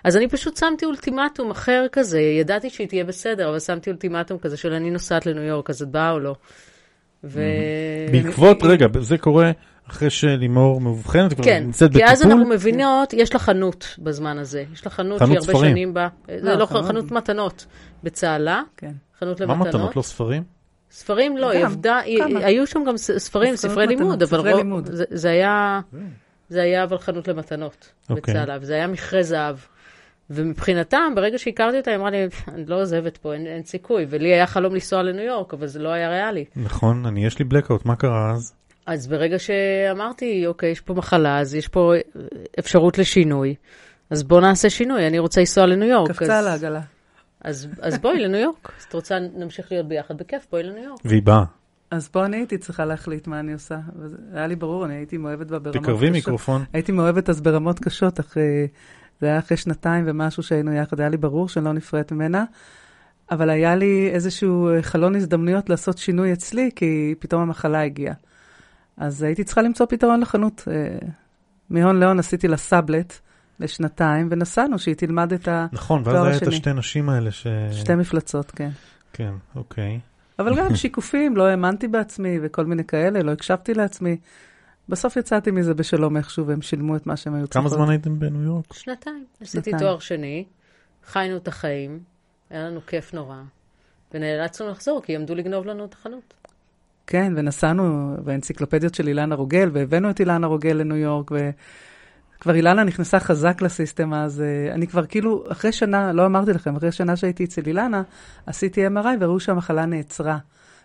[0.04, 4.56] אז אני פשוט שמתי אולטימטום אחר כזה, ידעתי שהיא תהיה בסדר, אבל שמתי אולטימטום כזה
[4.56, 6.34] של אני נוסעת לניו יורק, אז את באה או לא?
[7.24, 7.42] ו...
[8.12, 9.50] בעקבות, רגע, זה קורה
[9.90, 12.32] אחרי שלימור מאובחנת, כבר כן, נמצאת כי אז בטיפול?
[12.32, 14.64] אנחנו מבינות, יש לה חנות בזמן הזה.
[14.72, 15.70] יש לה חנות חנות שהיא הרבה ספרים.
[15.70, 16.08] שנים בה.
[16.28, 17.66] זה לא, לא חנות- חנות מתנות.
[18.02, 18.92] בצהלה, כן.
[19.18, 19.68] חנות מה למתנות.
[19.74, 19.96] מתנות?
[19.96, 20.42] לא ספרים?
[20.90, 22.22] ספרים לא, היא גם, עבדה, היא-.
[22.36, 24.88] היו שם גם ספרים, ספרי מתנות, לימוד, אבל ספרי רוב- לימוד.
[24.92, 25.80] זה- זה היה,
[26.48, 28.34] זה היה אבל חנות למתנות אוקיי.
[28.34, 29.56] בצהלה, וזה היה מכרה זהב.
[30.34, 34.06] ומבחינתם, ברגע שהכרתי אותה, היא אמרה לי, אני לא עוזבת פה, אין, אין סיכוי.
[34.08, 36.44] ולי היה חלום לנסוע לניו יורק, אבל זה לא היה ריאלי.
[36.56, 38.54] נכון, אני, יש לי blackout, מה קרה אז?
[38.86, 41.92] אז ברגע שאמרתי, אוקיי, יש פה מחלה, אז יש פה
[42.58, 43.54] אפשרות לשינוי,
[44.10, 46.10] אז בוא נעשה שינוי, אני רוצה לנסוע לניו יורק.
[46.10, 46.80] קפצה על העגלה.
[47.40, 48.72] אז, אז בואי לניו יורק.
[48.78, 51.00] אז את רוצה, נמשיך להיות ביחד בכיף, בואי לניו יורק.
[51.04, 51.44] והיא באה.
[51.90, 53.78] אז פה אני הייתי צריכה להחליט מה אני עושה.
[54.32, 55.82] היה לי ברור, אני הייתי מאוהבת בה ברמות קשות.
[55.82, 56.64] תקרבי מיקרופון.
[56.72, 58.68] הייתי מאוהבת אז ברמות קשות, אחרי,
[59.22, 62.44] זה היה אחרי שנתיים ומשהו שהיינו יחד, היה לי ברור שאני לא נפרדת ממנה.
[63.30, 68.14] אבל היה לי איזשהו אה, חלון הזדמנויות לעשות שינוי אצלי, כי פתאום המחלה הגיעה.
[68.96, 70.64] אז הייתי צריכה למצוא פתרון לחנות.
[70.70, 71.08] אה,
[71.70, 73.18] מהון להון עשיתי לה סאבלט
[73.60, 76.46] לשנתיים, ונסענו שהיא תלמד את נכון, ואז היה את.
[76.46, 77.46] השתי נשים האלה ש...
[77.46, 78.70] השתי מפלצות, כן.
[79.12, 80.00] כן, אוקיי.
[80.38, 84.16] אבל גם שיקופים, לא האמנתי בעצמי וכל מיני כאלה, לא הקשבתי לעצמי.
[84.92, 87.78] בסוף יצאתי מזה בשלום איכשהו, והם שילמו את מה שהם היו כמה צריכות.
[87.78, 88.72] זמן הייתם בניו יורק?
[88.72, 89.24] שנתיים.
[89.40, 89.70] עשיתי.
[89.78, 90.44] תואר שני,
[91.06, 92.00] חיינו את החיים,
[92.50, 93.36] היה לנו כיף נורא,
[94.14, 96.34] ונאלצנו לחזור, כי עמדו לגנוב לנו את החנות.
[97.06, 103.20] כן, ונסענו באנציקלופדיות של אילנה רוגל, והבאנו את אילנה רוגל לניו יורק, וכבר אילנה נכנסה
[103.20, 107.44] חזק לסיסטם, אז uh, אני כבר כאילו, אחרי שנה, לא אמרתי לכם, אחרי שנה שהייתי
[107.44, 108.02] אצל אילנה,
[108.46, 110.38] עשיתי MRI וראו שהמחלה נעצרה.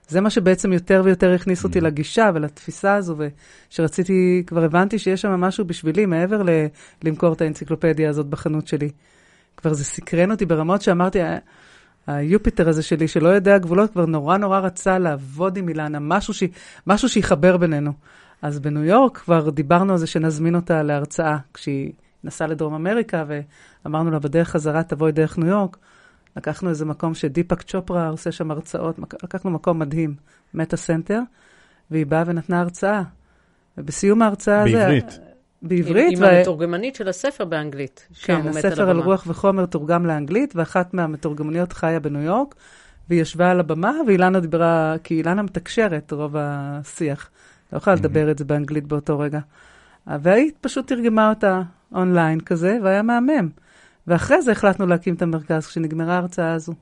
[0.08, 1.82] זה מה שבעצם יותר ויותר הכניס אותי mm.
[1.82, 3.16] לגישה ולתפיסה הזו,
[3.70, 6.50] ושרציתי, כבר הבנתי שיש שם משהו בשבילי, מעבר ל-
[7.04, 8.90] למכור את האנציקלופדיה הזאת בחנות שלי.
[9.58, 11.20] כבר זה סקרן אותי ברמות שאמרתי,
[12.08, 16.44] היופיטר הזה שלי, שלא יודע גבולות, כבר נורא נורא רצה לעבוד עם אילנה, משהו, ש...
[16.88, 17.92] משהו שיחבר בינינו.
[18.42, 21.92] אז בניו יורק כבר דיברנו על זה שנזמין אותה להרצאה, כשהיא
[22.24, 23.24] נסעה לדרום אמריקה,
[23.86, 25.78] ואמרנו לה, בדרך חזרה תבואי דרך ניו יורק.
[26.38, 30.16] לקחנו איזה מקום שדיפאק צ'ופרה עושה שם הרצאות, לקחנו מקום מדהים,
[30.54, 31.20] Meta Center,
[31.92, 33.04] והיא באה ונתנה הרצאה.
[33.78, 34.72] ובסיום ההרצאה הזה...
[34.72, 35.20] בעברית.
[35.62, 36.18] בעברית.
[36.18, 36.26] עם, ו...
[36.26, 38.08] עם המתורגמנית של הספר באנגלית.
[38.24, 42.56] כן, הספר על רוח וחומר תורגם לאנגלית, ואחת מהמתורגמניות חיה בניו יורק,
[43.10, 47.30] והיא ישבה על הבמה, ואילנה דיברה, כי אילנה מתקשרת רוב השיח.
[47.74, 49.40] לא יכולה לדבר את זה באנגלית באותו רגע.
[50.08, 51.62] והיית פשוט תרגמה אותה
[51.96, 53.50] אונליין כזה, והיה מהמם.
[54.08, 56.74] ואחרי זה החלטנו להקים את המרכז, כשנגמרה ההרצאה הזו.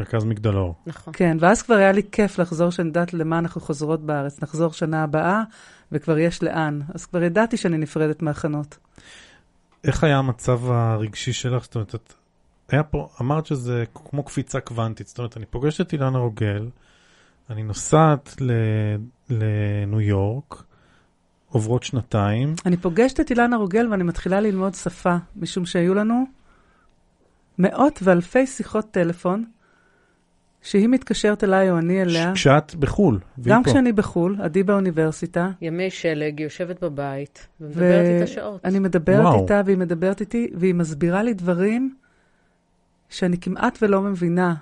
[0.00, 0.74] מרכז מגדלור.
[0.86, 1.12] נכון.
[1.16, 4.42] כן, ואז כבר היה לי כיף לחזור, שאני יודעת למה אנחנו חוזרות בארץ.
[4.42, 5.42] נחזור שנה הבאה,
[5.92, 6.80] וכבר יש לאן.
[6.94, 8.78] אז כבר ידעתי שאני נפרדת מהחנות.
[9.84, 11.64] איך היה המצב הרגשי שלך?
[11.64, 12.14] זאת אומרת, את...
[12.68, 15.06] היה פה, אמרת שזה כמו קפיצה קוונטית.
[15.06, 16.68] זאת אומרת, אני פוגשת את אילנה רוגל,
[17.50, 18.52] אני נוסעת ל...
[19.30, 20.62] לניו יורק,
[21.52, 22.54] עוברות שנתיים.
[22.66, 26.24] אני פוגשת את אילנה רוגל ואני מתחילה ללמוד שפה, משום שהיו לנו
[27.58, 29.44] מאות ואלפי שיחות טלפון
[30.62, 32.32] שהיא מתקשרת אליי או אני אליה.
[32.34, 33.18] כשאת בחו"ל.
[33.40, 33.70] גם פה.
[33.70, 35.50] כשאני בחו"ל, עדי באוניברסיטה.
[35.60, 38.14] ימי שלג, היא יושבת בבית ומדברת ו...
[38.14, 38.64] איתה שעות.
[38.64, 39.42] אני מדברת וואו.
[39.42, 41.94] איתה והיא מדברת איתי, והיא מסבירה לי דברים
[43.08, 44.54] שאני כמעט ולא מבינה.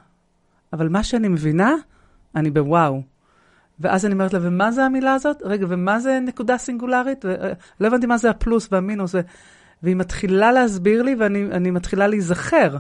[0.73, 1.75] אבל מה שאני מבינה,
[2.37, 3.03] אני בוואו.
[3.81, 5.43] ואז אני אומרת לה, ומה זה המילה הזאת?
[5.45, 7.25] רגע, ומה זה נקודה סינגולרית?
[7.25, 9.15] ולא הבנתי מה זה הפלוס והמינוס.
[9.15, 9.21] ו...
[9.83, 12.77] והיא מתחילה להסביר לי, ואני מתחילה להיזכר.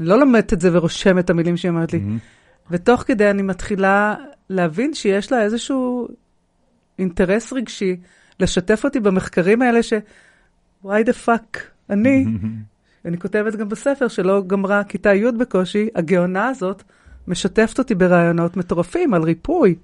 [0.00, 1.98] אני לא לומדת את זה ורושמת את המילים שהיא אומרת לי.
[1.98, 2.68] Mm-hmm.
[2.70, 4.14] ותוך כדי אני מתחילה
[4.50, 6.08] להבין שיש לה איזשהו
[6.98, 7.96] אינטרס רגשי
[8.40, 9.92] לשתף אותי במחקרים האלה ש...
[10.84, 11.58] why the fuck,
[11.90, 12.24] אני,
[13.04, 16.82] אני כותבת גם בספר שלא גמרה כיתה י' בקושי, הגאונה הזאת
[17.28, 19.74] משתפת אותי ברעיונות מטורפים על ריפוי.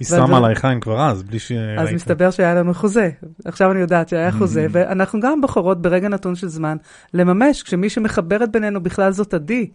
[0.00, 1.52] היא שמה עלייך עין כבר אז, בלי ש...
[1.78, 3.10] אז מסתבר שהיה לנו חוזה.
[3.44, 6.76] עכשיו אני יודעת שהיה חוזה, ואנחנו גם בוחרות ברגע נתון של זמן
[7.14, 9.70] לממש, כשמי שמחברת בינינו בכלל זאת עדי.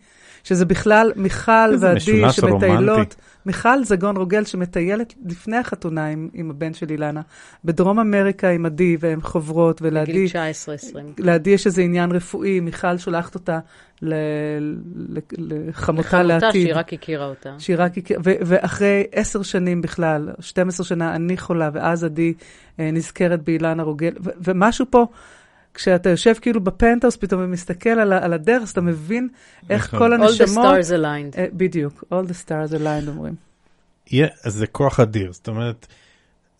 [0.45, 3.15] שזה בכלל מיכל ועדי שמטיילות,
[3.45, 7.21] מיכל זגון רוגל שמטיילת לפני החתונה עם, עם הבן של אילנה,
[7.65, 10.11] בדרום אמריקה עם עדי, והן חוברות, ולעדי...
[10.11, 10.97] בגיל 19-20.
[11.17, 13.59] לעדי יש איזה עניין רפואי, מיכל שולחת אותה
[14.01, 14.13] ל,
[14.95, 16.51] ל, לחמותה לעתיד.
[16.51, 17.55] שהיא רק הכירה אותה.
[17.57, 22.33] שהיא רק הכירה, ואחרי עשר שנים בכלל, 12 שנה, אני חולה, ואז עדי
[22.79, 25.07] אה, נזכרת באילנה רוגל, ומשהו פה...
[25.75, 29.27] כשאתה יושב כאילו בפנטהאוס פתאום ומסתכל על, על הדרך, אז אתה מבין
[29.69, 29.99] איך נכון.
[29.99, 30.65] כל הנשמות...
[30.65, 31.35] All the stars aligned.
[31.35, 33.35] Uh, בדיוק, all the stars aligned אומרים.
[34.07, 34.11] Yeah,
[34.43, 35.87] אז זה כוח אדיר, זאת אומרת,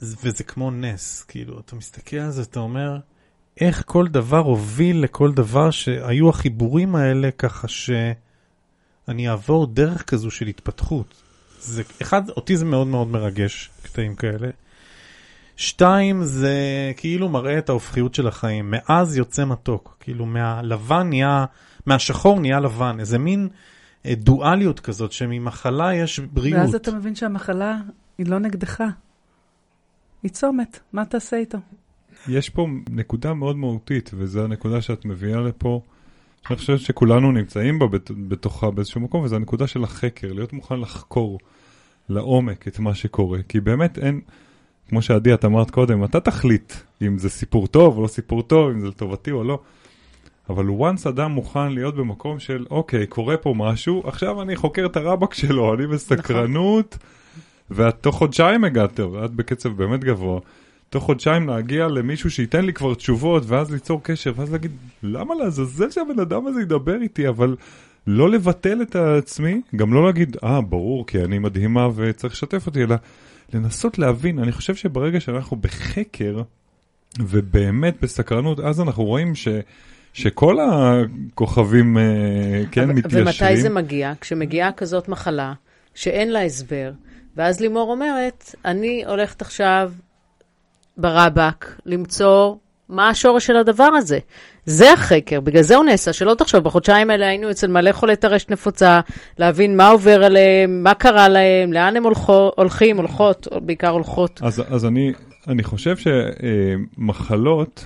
[0.01, 2.97] וזה כמו נס, כאילו, אתה מסתכל על זה, אתה אומר,
[3.61, 10.47] איך כל דבר הוביל לכל דבר שהיו החיבורים האלה ככה שאני אעבור דרך כזו של
[10.47, 11.15] התפתחות.
[11.59, 14.49] זה, אחד, אותי זה מאוד מאוד מרגש, קטעים כאלה.
[15.55, 16.53] שתיים, זה
[16.97, 18.71] כאילו מראה את ההופכיות של החיים.
[18.71, 19.97] מאז יוצא מתוק.
[19.99, 21.45] כאילו מהלבן נהיה,
[21.85, 22.99] מהשחור נהיה לבן.
[22.99, 23.47] איזה מין
[24.05, 26.59] אה, דואליות כזאת, שממחלה יש בריאות.
[26.59, 27.77] ואז אתה מבין שהמחלה
[28.17, 28.83] היא לא נגדך.
[30.23, 31.57] היא צומת, מה תעשה איתו?
[32.27, 35.81] יש פה נקודה מאוד מהותית, וזו הנקודה שאת מביאה לפה.
[36.49, 37.85] אני חושב שכולנו נמצאים בה
[38.27, 41.39] בתוכה באיזשהו מקום, וזו הנקודה של החקר, להיות מוכן לחקור
[42.09, 43.39] לעומק את מה שקורה.
[43.49, 44.21] כי באמת אין,
[44.89, 48.69] כמו שעדי, את אמרת קודם, אתה תחליט אם זה סיפור טוב או לא סיפור טוב,
[48.69, 49.59] אם זה לטובתי או לא.
[50.49, 54.97] אבל once אדם מוכן להיות במקום של, אוקיי, קורה פה משהו, עכשיו אני חוקר את
[54.97, 56.97] הרבק שלו, אני בסקרנות,
[57.71, 60.39] ואת תוך חודשיים הגעת, ואת בקצב באמת גבוה,
[60.89, 64.71] תוך חודשיים להגיע למישהו שייתן לי כבר תשובות, ואז ליצור קשר, ואז להגיד,
[65.03, 67.55] למה לעזאזל שהבן אדם הזה ידבר איתי, אבל
[68.07, 72.83] לא לבטל את עצמי, גם לא להגיד, אה, ברור, כי אני מדהימה וצריך לשתף אותי,
[72.83, 72.95] אלא
[73.53, 76.41] לנסות להבין, אני חושב שברגע שאנחנו בחקר,
[77.19, 79.47] ובאמת בסקרנות, אז אנחנו רואים ש...
[80.13, 82.03] שכל הכוכבים, אה,
[82.71, 83.25] כן, מתיישרים.
[83.25, 84.13] ומתי זה מגיע?
[84.21, 85.53] כשמגיעה כזאת מחלה,
[85.95, 86.91] שאין לה הסבר,
[87.35, 89.91] ואז לימור אומרת, אני הולכת עכשיו
[90.97, 92.55] ברבק למצוא
[92.89, 94.19] מה השורש של הדבר הזה.
[94.65, 98.51] זה החקר, בגלל זה הוא נעשה, שלא תחשוב, בחודשיים האלה היינו אצל מלא חולי טרשת
[98.51, 98.99] נפוצה,
[99.39, 104.39] להבין מה עובר עליהם, מה קרה להם, לאן הם הולכו, הולכים, הולכות, בעיקר הולכות.
[104.43, 105.13] אז, אז אני,
[105.47, 105.95] אני חושב
[106.97, 107.85] שמחלות,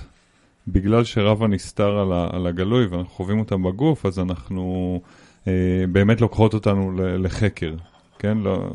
[0.68, 5.00] בגלל שרב הנסתר על, על הגלוי ואנחנו חווים אותם בגוף, אז אנחנו
[5.48, 5.52] אה,
[5.92, 7.74] באמת לוקחות אותנו לחקר.
[8.18, 8.70] כן, לא,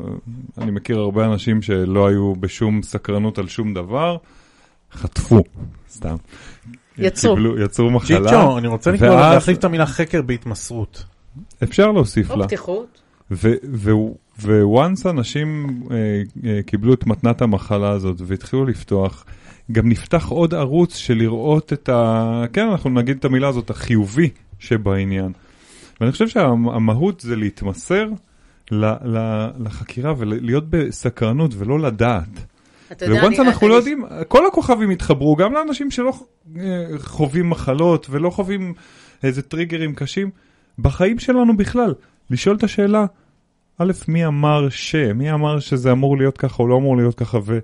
[0.58, 4.16] אני מכיר הרבה אנשים שלא היו בשום סקרנות על שום דבר,
[4.96, 5.42] חטפו,
[5.90, 6.16] סתם.
[6.98, 7.34] יצרו.
[7.34, 8.28] קיבלו, יצרו מחלה.
[8.28, 9.34] צ'יצ'ו, אני רוצה לקרוא, ואז...
[9.34, 11.04] להחליף את המילה חקר בהתמסרות.
[11.62, 12.46] אפשר להוסיף או לה.
[12.46, 13.02] פתיחות.
[14.44, 15.96] וואנס אנשים אה,
[16.50, 19.24] אה, קיבלו את מתנת המחלה הזאת והתחילו לפתוח,
[19.72, 22.44] גם נפתח עוד ערוץ של לראות את ה...
[22.52, 24.28] כן, אנחנו נגיד את המילה הזאת, החיובי
[24.58, 25.32] שבעניין.
[26.00, 28.08] ואני חושב שהמהות זה להתמסר
[28.70, 32.55] ל, ל, לחקירה ולהיות בסקרנות ולא לדעת.
[33.08, 36.12] וואנס אנחנו לא יודעים, כל הכוכבים התחברו, גם לאנשים שלא
[36.56, 38.74] אה, חווים מחלות ולא חווים
[39.22, 40.30] איזה טריגרים קשים,
[40.78, 41.94] בחיים שלנו בכלל.
[42.30, 43.06] לשאול את השאלה,
[43.78, 47.38] א', מי אמר ש, מי אמר שזה אמור להיות ככה או לא אמור להיות ככה,
[47.44, 47.58] ו,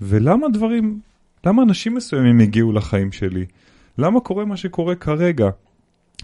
[0.00, 1.00] ולמה דברים,
[1.46, 3.46] למה אנשים מסוימים הגיעו לחיים שלי?
[3.98, 5.50] למה קורה מה שקורה כרגע?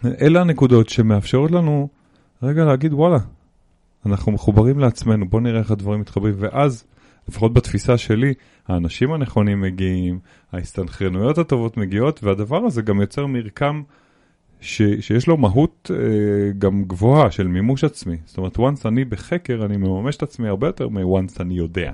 [0.05, 1.89] אלה הנקודות שמאפשרות לנו
[2.43, 3.19] רגע להגיד, וואלה,
[4.07, 6.85] אנחנו מחוברים לעצמנו, בוא נראה איך הדברים מתחברים, ואז,
[7.31, 8.35] לפחות בתפיסה שלי,
[8.69, 10.19] האנשים הנכונים מגיעים,
[10.53, 13.83] ההסתנכרנויות הטובות מגיעות, והדבר הזה גם יוצר מרקם
[14.61, 15.97] ש, שיש לו מהות אה,
[16.59, 18.17] גם גבוהה של מימוש עצמי.
[18.27, 21.93] זאת אומרת, once אני בחקר, אני מממש את עצמי הרבה יותר מ-once אני יודע.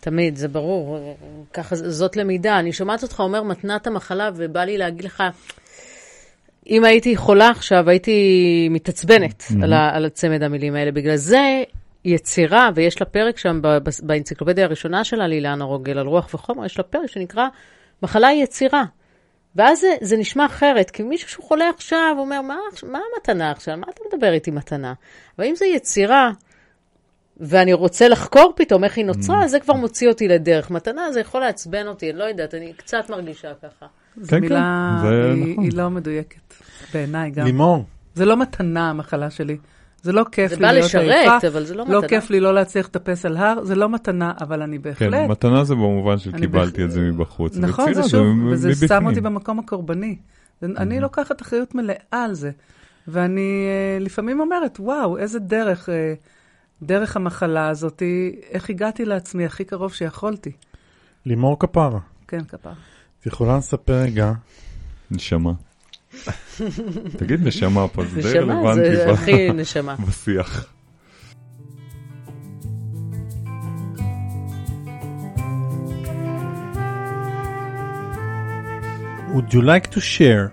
[0.00, 1.16] תמיד, זה ברור,
[1.52, 2.58] ככה, זאת למידה.
[2.58, 5.22] אני שומעת אותך אומר מתנת המחלה, ובא לי להגיד לך,
[6.68, 9.64] אם הייתי חולה עכשיו, הייתי מתעצבנת mm-hmm.
[9.64, 10.92] על, על הצמד המילים האלה.
[10.92, 11.62] בגלל זה
[12.04, 13.60] יצירה, ויש לה פרק שם
[14.02, 17.46] באנציקלופדיה הראשונה שלה, לאילנה רוגל, על רוח וחומר, יש לה פרק שנקרא
[18.02, 18.84] מחלה יצירה.
[19.56, 23.76] ואז זה, זה נשמע אחרת, כי מישהו שהוא חולה עכשיו אומר, מה, מה המתנה עכשיו?
[23.76, 24.92] מה אתה מדבר איתי מתנה?
[25.38, 26.30] אבל אם זה יצירה,
[27.40, 29.48] ואני רוצה לחקור פתאום איך היא נוצרה, mm.
[29.48, 30.70] זה כבר מוציא אותי לדרך.
[30.70, 33.86] מתנה זה יכול לעצבן אותי, אני לא יודעת, אני קצת מרגישה ככה.
[34.16, 35.64] זו כן, מילה, כן, היא, נכון.
[35.64, 36.54] היא לא מדויקת,
[36.94, 37.46] בעיניי גם.
[37.46, 37.84] לימור.
[38.14, 39.56] זה לא מתנה, המחלה שלי.
[40.02, 40.88] זה לא כיף לי להיות עייפה.
[40.88, 42.00] זה בא לשרת, אבל זה לא, לא מתנה.
[42.00, 45.14] לא כיף לי לא להצליח לטפס על הר, זה לא מתנה, אבל אני בהחלט...
[45.14, 47.56] כן, מתנה זה במובן שקיבלתי את זה מבחוץ.
[47.56, 50.16] נכון, זה שוב, וזה שם אותי במקום הקורבני.
[50.62, 52.50] אני לוקחת אחריות מלאה על זה.
[53.08, 53.66] ואני
[53.98, 55.92] uh, לפעמים אומרת, וואו, איזה דרך, uh,
[56.82, 58.02] דרך המחלה הזאת,
[58.50, 60.52] איך הגעתי לעצמי הכי קרוב שיכולתי.
[61.26, 62.00] לימור כפרה.
[62.28, 62.72] כן, כפרה.
[63.20, 64.32] את יכולה לספר רגע.
[65.10, 65.52] נשמה.
[67.18, 68.80] תגיד נשמה פה, זה די רלוונטי.
[68.80, 69.96] נשמה, זה הכי נשמה.
[70.08, 70.72] בשיח.
[79.38, 80.48] would you like to share?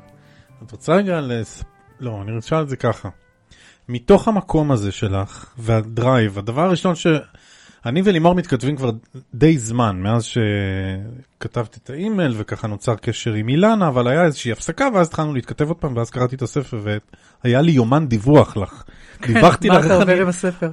[0.64, 1.64] את רוצה רגע לס...
[2.00, 3.10] לא, אני רוצה את זה ככה.
[3.90, 7.08] מתוך המקום הזה שלך והדרייב, הדבר הראשון ש...
[7.86, 8.92] אני ולימור מתכתבים כבר
[9.34, 14.88] די זמן, מאז שכתבתי את האימייל וככה נוצר קשר עם אילנה, אבל היה איזושהי הפסקה
[14.94, 16.80] ואז התחלנו להתכתב עוד פעם ואז קראתי את הספר
[17.44, 18.84] והיה לי יומן דיווח לך.
[19.22, 19.76] כן, דיווחתי לך.
[19.76, 20.70] מה אתה עובר עם הספר?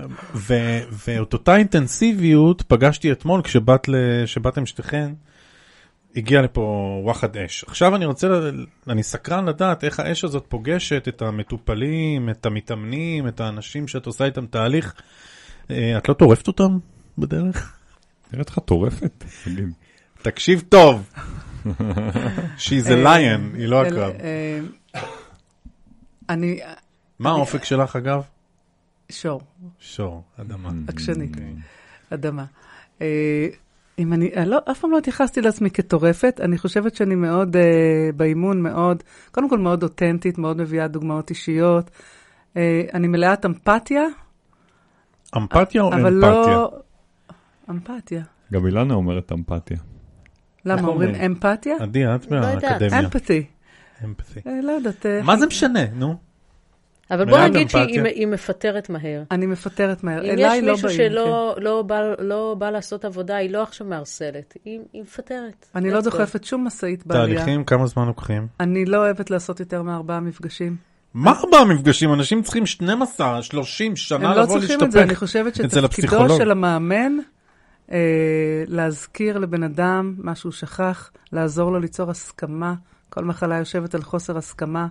[1.07, 5.13] ואת אותה אינטנסיביות פגשתי אתמול כשבאתם שתיכן.
[6.17, 7.65] הגיע לפה וואחד אש.
[7.65, 8.29] עכשיו אני רוצה,
[8.89, 14.25] אני סקרן לדעת איך האש הזאת פוגשת את המטופלים, את המתאמנים, את האנשים שאת עושה
[14.25, 14.95] איתם תהליך.
[15.71, 16.79] אה, את לא טורפת אותם
[17.19, 17.77] בדרך?
[18.33, 19.25] נראית לך טורפת?
[20.23, 21.11] תקשיב טוב.
[22.59, 24.13] She's a lion, היא לא הקרב.
[24.21, 24.61] אה,
[26.29, 26.61] אני...
[27.19, 28.23] מה האופק שלך אגב?
[29.11, 29.41] שור.
[29.79, 30.71] שור, אדמה.
[30.89, 31.55] עקשנית, אוקיי.
[32.11, 32.45] אדמה.
[33.01, 33.49] אה,
[33.99, 38.63] אם אני, לא, אף פעם לא התייחסתי לעצמי כטורפת, אני חושבת שאני מאוד uh, באימון,
[38.63, 41.91] מאוד, קודם כל מאוד אותנטית, מאוד מביאה דוגמאות אישיות.
[42.55, 42.59] Uh,
[42.95, 44.03] אני מלאת אמפתיה.
[45.37, 46.03] אמפתיה או אמפתיה?
[46.03, 46.73] אבל לא...
[47.71, 48.23] אמפתיה.
[48.53, 49.77] גם אילנה אומרת אמפתיה.
[50.65, 51.77] למה אומרים אמפתיה?
[51.81, 53.01] עדי, את לא מהאקדמיה.
[53.01, 53.45] אמפתי.
[54.05, 54.41] אמפתי.
[54.63, 55.07] לא יודעת.
[55.07, 56.17] אה, מה זה משנה, נו?
[57.11, 59.23] אבל בוא נגיד שהיא מפטרת מהר.
[59.31, 60.65] אני מפטרת מהר, אליי לא באים.
[60.65, 61.63] אם יש מישהו שלא כן.
[61.63, 65.67] לא בא, לא בא לעשות עבודה, היא לא עכשיו מערסלת, היא, מפטרת.
[65.75, 67.39] אני לא דוחפת שום משאית בעלייה.
[67.39, 68.47] תהליכים, כמה זמן לוקחים?
[68.61, 70.77] אני לא אוהבת לעשות יותר מארבעה מפגשים.
[71.15, 72.13] מה ארבעה מפגשים?
[72.13, 74.75] אנשים צריכים 12, 30 שנה לבוא להשתפק אצל הפסיכולוג.
[74.75, 77.13] הם לא צריכים את זה, אני חושבת שתפקידו של המאמן
[77.93, 82.75] אה, להזכיר לבן אדם מה שהוא שכח, לעזור לו ליצור הסכמה.
[83.09, 84.87] כל מחלה יושבת על חוסר הסכמה.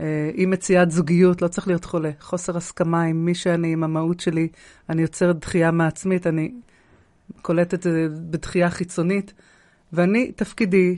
[0.00, 2.10] אה, אי מציאת זוגיות, לא צריך להיות חולה.
[2.20, 4.48] חוסר הסכמה עם מי שאני, עם המהות שלי,
[4.88, 6.52] אני יוצרת דחייה מעצמית, אני
[7.42, 9.32] קולטת את זה בדחייה חיצונית,
[9.92, 10.96] ואני, תפקידי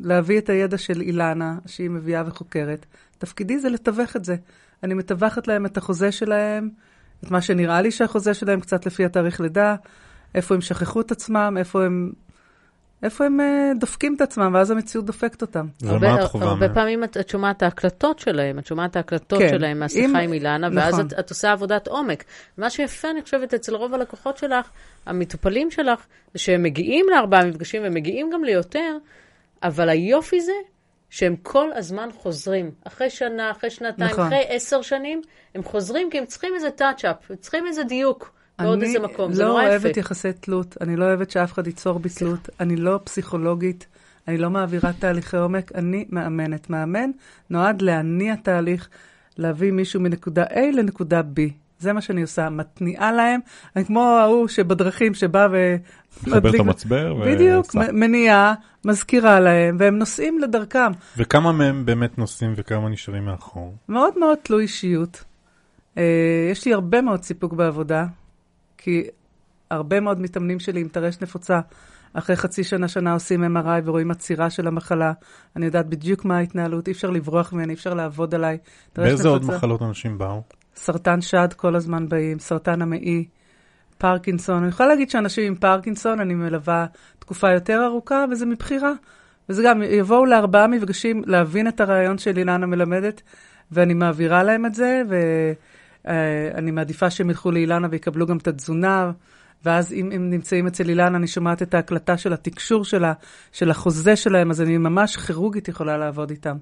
[0.00, 2.86] להביא את הידע של אילנה, שהיא מביאה וחוקרת.
[3.18, 4.36] תפקידי זה לתווך את זה.
[4.82, 6.68] אני מתווכת להם את החוזה שלהם,
[7.24, 9.76] את מה שנראה לי שהחוזה שלהם, קצת לפי התאריך לידה,
[10.34, 12.12] איפה הם שכחו את עצמם, איפה הם
[13.02, 15.66] איפה הם uh, דופקים את עצמם, ואז המציאות דופקת אותם.
[15.86, 19.48] הרבה, הרבה פעמים את, את שומעת את ההקלטות שלהם, את שומעת את ההקלטות כן.
[19.48, 20.78] שלהם מהשיחה עם, עם אילנה, נכון.
[20.78, 22.24] ואז את, את עושה עבודת עומק.
[22.58, 24.68] מה שיפה, אני חושבת, אצל רוב הלקוחות שלך,
[25.06, 28.96] המטופלים שלך, זה שהם מגיעים לארבעה מפגשים, והם מגיעים גם ליותר,
[29.62, 30.52] אבל היופי זה
[31.10, 32.70] שהם כל הזמן חוזרים.
[32.84, 34.26] אחרי שנה, אחרי שנתיים, נכון.
[34.26, 35.22] אחרי עשר שנים,
[35.54, 38.39] הם חוזרים כי הם צריכים איזה טאצ'אפ, הם צריכים איזה דיוק.
[38.62, 39.68] בעוד איזה מקום, זה לא נורא יפה.
[39.68, 43.00] אני לא אוהבת יחסי תלות, אני לא אוהבת שאף אחד ייצור בי תלות, אני לא
[43.04, 43.86] פסיכולוגית,
[44.28, 46.70] אני לא מעבירה תהליכי עומק, אני מאמנת.
[46.70, 47.10] מאמן
[47.50, 48.88] נועד להניע תהליך,
[49.38, 51.40] להביא מישהו מנקודה A לנקודה B.
[51.78, 53.40] זה מה שאני עושה, מתניעה להם,
[53.76, 55.76] אני כמו ההוא שבדרכים שבא ו...
[56.26, 57.24] מחבר את המצבר ו...
[57.24, 58.54] בדיוק, מניעה,
[58.84, 60.92] מזכירה להם, והם נוסעים לדרכם.
[61.16, 63.74] וכמה מהם באמת נוסעים וכמה נשארים מאחור?
[63.88, 65.24] מאוד מאוד תלוי אישיות.
[65.94, 66.00] Uh,
[66.52, 68.06] יש לי הרבה מאוד סיפוק בעבודה,
[68.80, 69.02] כי
[69.70, 71.60] הרבה מאוד מתאמנים שלי עם טרשת נפוצה,
[72.12, 75.12] אחרי חצי שנה, שנה עושים MRI ורואים עצירה של המחלה.
[75.56, 78.58] אני יודעת בדיוק מה ההתנהלות, אי אפשר לברוח ממני, אי אפשר לעבוד עליי.
[78.96, 80.42] באיזה עוד מחלות אנשים באו?
[80.76, 83.24] סרטן שד כל הזמן באים, סרטן המעי,
[83.98, 84.58] פרקינסון.
[84.58, 86.86] אני יכולה להגיד שאנשים עם פרקינסון, אני מלווה
[87.18, 88.92] תקופה יותר ארוכה, וזה מבחירה.
[89.48, 93.22] וזה גם, יבואו לארבעה מפגשים להבין את הרעיון של אילנה מלמדת,
[93.72, 95.16] ואני מעבירה להם את זה, ו...
[96.06, 96.10] Uh,
[96.54, 99.10] אני מעדיפה שהם ילכו לאילנה ויקבלו גם את התזונה,
[99.64, 103.12] ואז אם הם נמצאים אצל אילנה, אני שומעת את ההקלטה של התקשור שלה,
[103.52, 106.56] של החוזה שלהם, אז אני ממש כירורגית יכולה לעבוד איתם.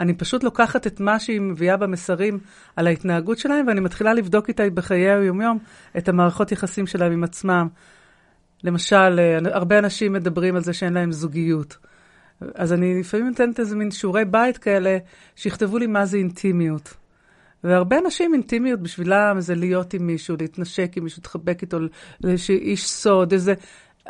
[0.00, 2.38] אני פשוט לוקחת את מה שהיא מביאה במסרים
[2.76, 5.58] על ההתנהגות שלהם, ואני מתחילה לבדוק איתה בחיי היום-יום
[5.98, 7.68] את המערכות יחסים שלהם עם עצמם.
[8.64, 11.76] למשל, אה, הרבה אנשים מדברים על זה שאין להם זוגיות.
[12.54, 14.98] אז אני לפעמים נותנת איזה מין שיעורי בית כאלה,
[15.36, 16.94] שיכתבו לי מה זה אינטימיות.
[17.64, 21.78] והרבה אנשים אינטימיות בשבילם זה להיות עם מישהו, להתנשק עם מישהו, להתחבק איתו,
[22.48, 23.54] איש סוד, איזה...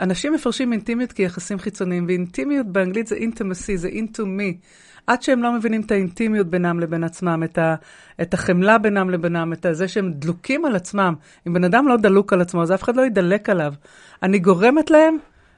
[0.01, 3.89] אנשים מפרשים אינטימיות כיחסים חיצוניים, ואינטימיות באנגלית זה intimacy, זה
[4.19, 4.67] me.
[5.07, 7.75] עד שהם לא מבינים את האינטימיות בינם לבין עצמם, את, ה,
[8.23, 11.15] את החמלה בינם לבינם, את זה שהם דלוקים על עצמם.
[11.47, 13.75] אם בן אדם לא דלוק על עצמו, אז אף אחד לא ידלק עליו.
[14.23, 15.17] אני גורמת להם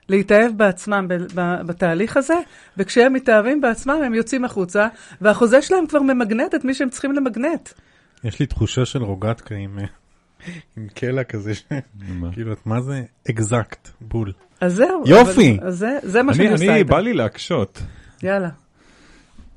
[0.09, 1.07] להתאהב בעצמם
[1.67, 2.35] בתהליך הזה,
[2.77, 4.89] וכשהם מתאהבים בעצמם הם יוצאים החוצה,
[5.21, 7.69] והחוזה שלהם כבר ממגנט את מי שהם צריכים למגנט.
[8.25, 9.79] יש לי תחושה של רוגטקה עם,
[10.77, 11.53] עם קלע כזה,
[12.33, 14.33] כאילו, מה זה אקזקט, בול.
[14.61, 15.03] אז זהו.
[15.07, 15.57] יופי.
[15.59, 16.75] אבל, אז זה, זה מה שאני עושה איתה.
[16.75, 17.83] אני, בא לי להקשות.
[18.23, 18.49] יאללה.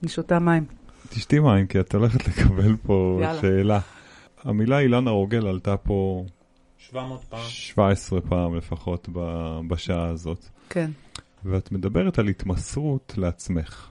[0.03, 0.65] אני שותה מים.
[1.09, 3.41] תשתי מים, כי את הולכת לקבל פה יאללה.
[3.41, 3.79] שאלה.
[4.43, 6.25] המילה אילנה רוגל עלתה פה
[6.77, 7.39] 700 פעם.
[7.47, 9.09] 17 פעם לפחות
[9.67, 10.45] בשעה הזאת.
[10.69, 10.91] כן.
[11.45, 13.89] ואת מדברת על התמסרות לעצמך.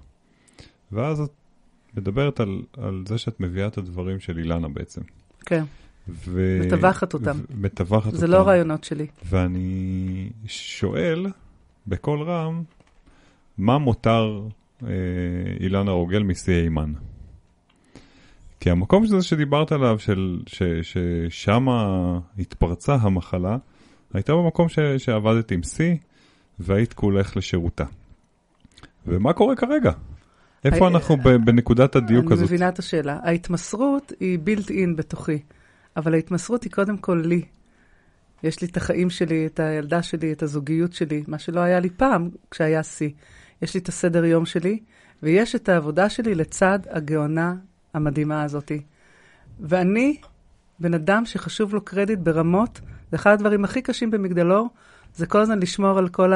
[0.93, 1.31] ואז את
[1.97, 5.01] מדברת על, על זה שאת מביאה את הדברים של אילנה בעצם.
[5.47, 5.65] כן.
[6.09, 6.61] ו...
[6.67, 7.39] מטווחת אותם.
[7.55, 8.17] מטווחת אותם.
[8.17, 9.07] זה לא רעיונות שלי.
[9.25, 11.27] ואני שואל
[11.87, 12.63] בקול רם,
[13.59, 14.43] מה מותר
[14.83, 14.89] אה,
[15.61, 16.93] אילנה רוגל משיא אימן?
[18.61, 21.67] כי המקום שזה שדיברת עליו, של, ש, ששם
[22.39, 23.57] התפרצה המחלה,
[24.15, 25.79] הייתה במקום ש, שעבדת עם C
[26.59, 27.85] והיית כולך לשירותה.
[29.07, 29.93] ומה קורה כרגע?
[30.65, 32.39] איפה I, אנחנו בנקודת הדיוק הזאת?
[32.39, 33.19] אני מבינה את השאלה.
[33.23, 35.39] ההתמסרות היא בילט אין בתוכי,
[35.97, 37.43] אבל ההתמסרות היא קודם כל לי.
[38.43, 41.91] יש לי את החיים שלי, את הילדה שלי, את הזוגיות שלי, מה שלא היה לי
[41.91, 43.05] פעם כשהיה C.
[43.63, 44.79] יש לי את הסדר יום שלי,
[45.23, 47.55] ויש את העבודה שלי לצד הגאונה
[47.95, 48.83] המדהימה הזאתי.
[49.61, 50.17] ואני
[50.81, 52.81] בן אדם שחשוב לו קרדיט ברמות,
[53.11, 54.69] זה אחד הדברים הכי קשים במגדלור,
[55.15, 56.33] זה כל הזמן לשמור על כל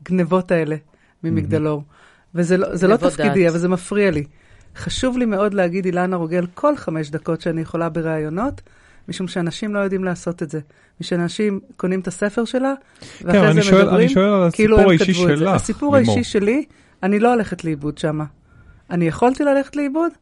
[0.00, 0.76] הגנבות האלה
[1.24, 1.80] ממגדלור.
[1.80, 1.95] Mm-hmm.
[2.36, 3.50] וזה לא, לא תפקידי, דעת.
[3.50, 4.24] אבל זה מפריע לי.
[4.76, 8.60] חשוב לי מאוד להגיד אילנה רוגל כל חמש דקות שאני יכולה בראיונות,
[9.08, 10.60] משום שאנשים לא יודעים לעשות את זה.
[11.00, 14.08] משאנשים קונים את הספר שלה, כן, ואחרי כן, זה שואל, מדברים,
[14.52, 15.50] כאילו הם כתבו את זה.
[15.50, 16.64] הסיפור האישי שלי,
[17.02, 18.20] אני לא הולכת לאיבוד שם.
[18.90, 20.12] אני יכולתי ללכת לאיבוד,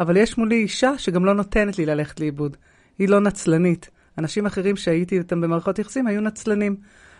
[0.00, 2.56] אבל יש מולי אישה שגם לא נותנת לי ללכת לאיבוד.
[2.98, 3.90] היא לא נצלנית.
[4.18, 6.76] אנשים אחרים שהייתי איתם במערכות יחסים היו נצלנים.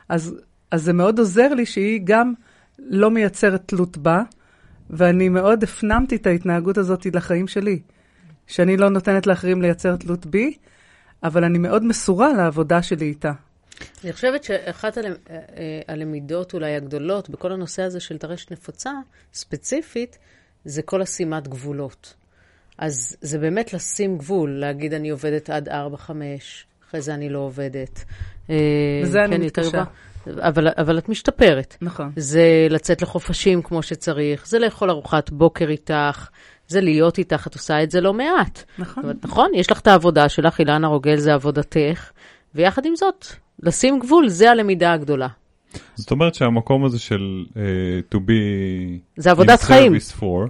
[0.09, 0.35] אז,
[0.71, 2.33] אז זה מאוד עוזר לי שהיא גם
[2.79, 4.23] לא מייצרת תלות בה,
[4.91, 7.81] ואני מאוד הפנמתי את ההתנהגות הזאת לחיים שלי.
[8.47, 10.57] שאני לא נותנת לאחרים לייצר תלות בי,
[11.23, 13.33] אבל אני מאוד מסורה לעבודה שלי איתה.
[14.05, 18.91] אני חושבת שאחת אה, אה, הלמידות אולי הגדולות בכל הנושא הזה של טרשת נפוצה,
[19.35, 20.19] ספציפית,
[20.65, 22.15] זה כל השימת גבולות.
[22.79, 25.73] אז זה באמת לשים גבול, להגיד אני עובדת עד 4-5,
[26.89, 28.05] אחרי זה אני לא עובדת.
[28.51, 28.57] אה,
[29.03, 29.85] בזה אני כן, יותר מתקשה.
[30.41, 31.77] אבל, אבל את משתפרת.
[31.83, 32.11] נכון.
[32.17, 36.29] זה לצאת לחופשים כמו שצריך, זה לאכול ארוחת בוקר איתך,
[36.69, 38.65] זה להיות איתך, את עושה את זה לא מעט.
[38.79, 39.03] נכון.
[39.03, 42.11] אומרת, נכון, יש לך את העבודה שלך, אילנה רוגל זה עבודתך,
[42.55, 43.27] ויחד עם זאת,
[43.63, 45.29] לשים גבול, זה הלמידה הגדולה.
[45.95, 48.33] זאת אומרת שהמקום הזה של uh, to be
[49.17, 49.93] זה עבודת חיים.
[50.19, 50.49] for,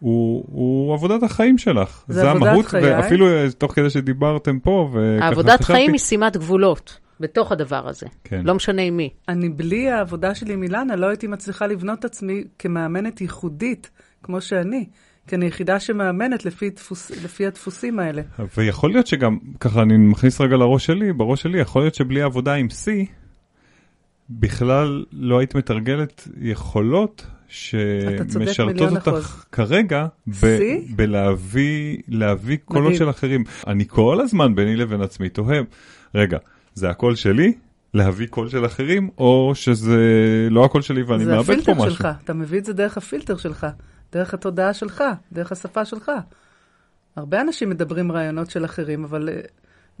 [0.00, 2.04] הוא, הוא עבודת החיים שלך.
[2.08, 2.82] זה עבודת המהות, חיי.
[2.82, 7.88] ואפילו אה, תוך כדי שדיברתם פה, וככה העבודת חשבתי, חיים היא שימת גבולות בתוך הדבר
[7.88, 8.06] הזה.
[8.24, 8.42] כן.
[8.44, 9.10] לא משנה עם מי.
[9.28, 13.90] אני בלי העבודה שלי עם אילנה לא הייתי מצליחה לבנות את עצמי כמאמנת ייחודית,
[14.22, 14.86] כמו שאני.
[15.26, 18.22] כי אני יחידה שמאמנת לפי, דפוס, לפי הדפוסים האלה.
[18.56, 22.54] ויכול להיות שגם, ככה אני מכניס רגע לראש שלי, בראש שלי, יכול להיות שבלי עבודה
[22.54, 22.88] עם C,
[24.30, 27.26] בכלל לא היית מתרגלת יכולות
[28.14, 29.44] אתה צודק שמשרתות אותך אחוז.
[29.52, 30.58] כרגע ב-?
[30.96, 32.94] בלהביא להביא קולות.
[32.94, 33.44] של אחרים.
[33.66, 35.60] אני כל הזמן ביני לבין עצמי תוהה,
[36.14, 36.38] רגע,
[36.74, 37.52] זה הקול שלי?
[37.94, 39.98] להביא קול של אחרים, או שזה
[40.50, 41.90] לא הקול שלי ואני זה מאבד פה הפילטר משהו?
[41.90, 43.66] שלך, אתה מביא את זה דרך הפילטר שלך,
[44.12, 46.12] דרך התודעה שלך, דרך השפה שלך.
[47.16, 49.40] הרבה אנשים מדברים רעיונות של אחרים, אבל אה,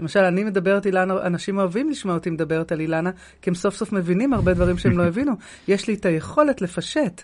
[0.00, 3.10] למשל, אני מדברת אילנה, אנשים אוהבים לשמוע אותי מדברת על אילנה,
[3.42, 5.32] כי הם סוף סוף מבינים הרבה דברים שהם לא הבינו.
[5.68, 7.22] יש לי את היכולת לפשט.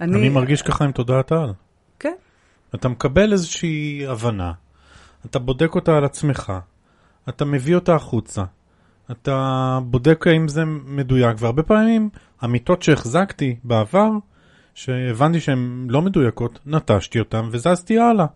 [0.00, 1.52] אני מרגיש ככה עם תודעת העל.
[1.98, 2.14] כן,
[2.74, 4.52] אתה מקבל איזושהי הבנה,
[5.26, 6.52] אתה בודק אותה על עצמך,
[7.28, 8.44] אתה מביא אותה החוצה,
[9.10, 12.08] אתה בודק האם זה מדויק, והרבה פעמים
[12.44, 14.10] אמיתות שהחזקתי בעבר,
[14.74, 18.26] שהבנתי שהן לא מדויקות, נטשתי אותן וזזתי הלאה.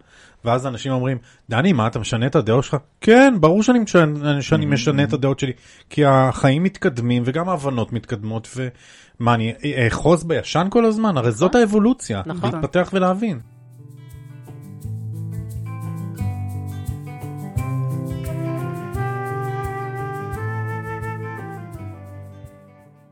[0.45, 1.19] ואז אנשים אומרים,
[1.51, 2.77] דני, מה, אתה משנה את הדעות שלך?
[3.01, 5.53] כן, ברור שאני משנה, שאני משנה את הדעות שלי,
[5.91, 9.55] כי החיים מתקדמים וגם ההבנות מתקדמות, ומה, אני
[9.87, 11.17] אאחוז בישן כל הזמן?
[11.17, 12.51] הרי זאת האבולוציה, נכון.
[12.55, 13.41] להתפתח ולהבין.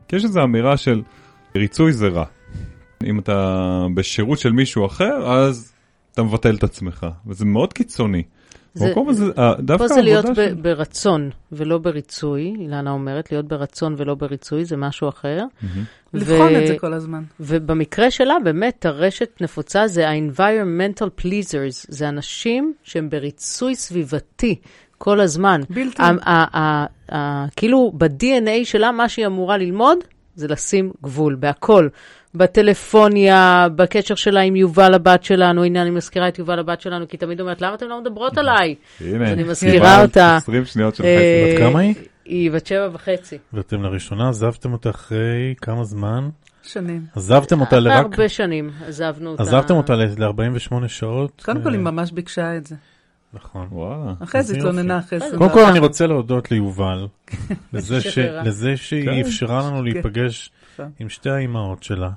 [0.07, 1.01] כי יש איזו אמירה של
[1.55, 2.25] ריצוי זה רע.
[3.03, 3.57] אם אתה
[3.95, 5.73] בשירות של מישהו אחר, אז
[6.13, 8.23] אתה מבטל את עצמך, וזה מאוד קיצוני.
[8.73, 10.53] זה- במקום הזה, אה, דווקא פה זה להיות ב- של...
[10.61, 15.43] ברצון ולא בריצוי, אילנה אומרת, להיות ברצון ולא בריצוי זה משהו אחר.
[16.13, 17.23] לבחון ו- את זה כל הזמן.
[17.39, 24.55] ובמקרה שלה, באמת, טרשת נפוצה זה ה-environmental pleasers, זה אנשים שהם בריצוי סביבתי
[24.97, 25.61] כל הזמן.
[25.69, 26.03] בלתי.
[27.55, 29.97] כאילו, ב-DNA שלה, מה שהיא אמורה ללמוד
[30.35, 31.87] זה לשים גבול, בהכל.
[32.35, 37.15] בטלפוניה, בקשר שלה עם יובל הבת שלנו, הנה אני מזכירה את יובל הבת שלנו, כי
[37.15, 38.75] היא תמיד אומרת, למה אתן לא מדברות עליי?
[39.01, 40.35] הנה, אני מזכירה אותה.
[40.35, 41.55] 20 שניות של אה, חסד.
[41.55, 41.95] בת כמה היא?
[42.25, 43.37] היא בת שבע וחצי.
[43.53, 46.29] ואתם לראשונה עזבתם אותה אחרי כמה זמן?
[46.63, 47.05] שנים.
[47.15, 48.05] עזבתם אותה לרק...
[48.05, 49.43] הרבה שנים עזבנו אותה.
[49.43, 51.41] עזבתם אותה ל-48 שעות?
[51.45, 52.75] קודם כל, אה, היא ממש ביקשה את זה.
[53.33, 53.67] נכון.
[53.71, 54.13] וואלה.
[54.23, 54.57] אחרי זה.
[54.57, 55.37] התלוננה אחרי זה.
[55.37, 57.07] קודם כל אני רוצה להודות ליובל,
[57.73, 58.43] לזה ש- שחררה.
[58.43, 59.19] לזה שהיא כן.
[59.19, 60.87] אפשרה לנו להיפגש כן.
[60.99, 62.09] עם שתי האימהות שלה.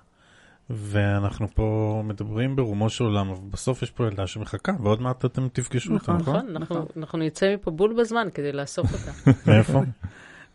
[0.70, 5.48] ואנחנו פה מדברים ברומו של עולם, אבל בסוף יש פה ילדה שמחכה, ועוד מעט אתם
[5.52, 6.16] תפגשו אותה, נכון.
[6.36, 6.36] נכון?
[6.36, 9.30] נכון, אנחנו- אנחנו נצא מפה בול בזמן כדי לאסוף אותה.
[9.52, 9.80] מאיפה?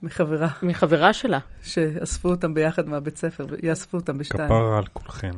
[0.03, 1.39] מחברה מחברה שלה.
[1.63, 4.45] שאספו אותם ביחד מהבית ספר, יאספו אותם בשתיים.
[4.49, 5.31] כפרה על כולכן.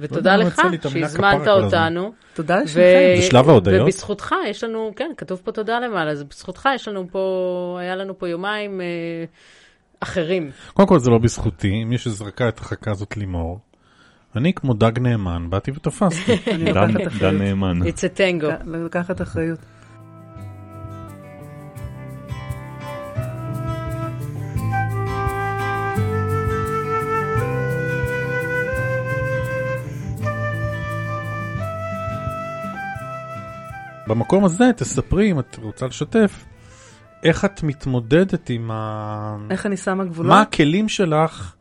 [0.00, 2.12] ותודה יודע למה לך שהזמנת אותנו.
[2.34, 2.80] תודה לשניכם.
[3.16, 3.82] זה שלב ההודיות?
[3.82, 8.18] ובזכותך יש לנו, כן, כתוב פה תודה למעלה, אז בזכותך יש לנו פה, היה לנו
[8.18, 8.86] פה יומיים אה,
[10.00, 10.50] אחרים.
[10.74, 13.60] קודם כל זה לא בזכותי, מי שזרקה את החכה הזאת לימור.
[14.36, 16.32] אני כמו דג נאמן, באתי ותפסתי.
[16.54, 17.38] אני דן-.
[17.38, 17.82] נאמן.
[17.82, 18.66] It's a tango.
[18.66, 19.58] לקחת אחריות.
[34.06, 36.44] במקום הזה תספרי, אם את רוצה לשתף,
[37.22, 39.36] איך את מתמודדת עם ה...
[39.50, 40.30] איך אני שמה גבולות?
[40.30, 41.54] מה הכלים שלך?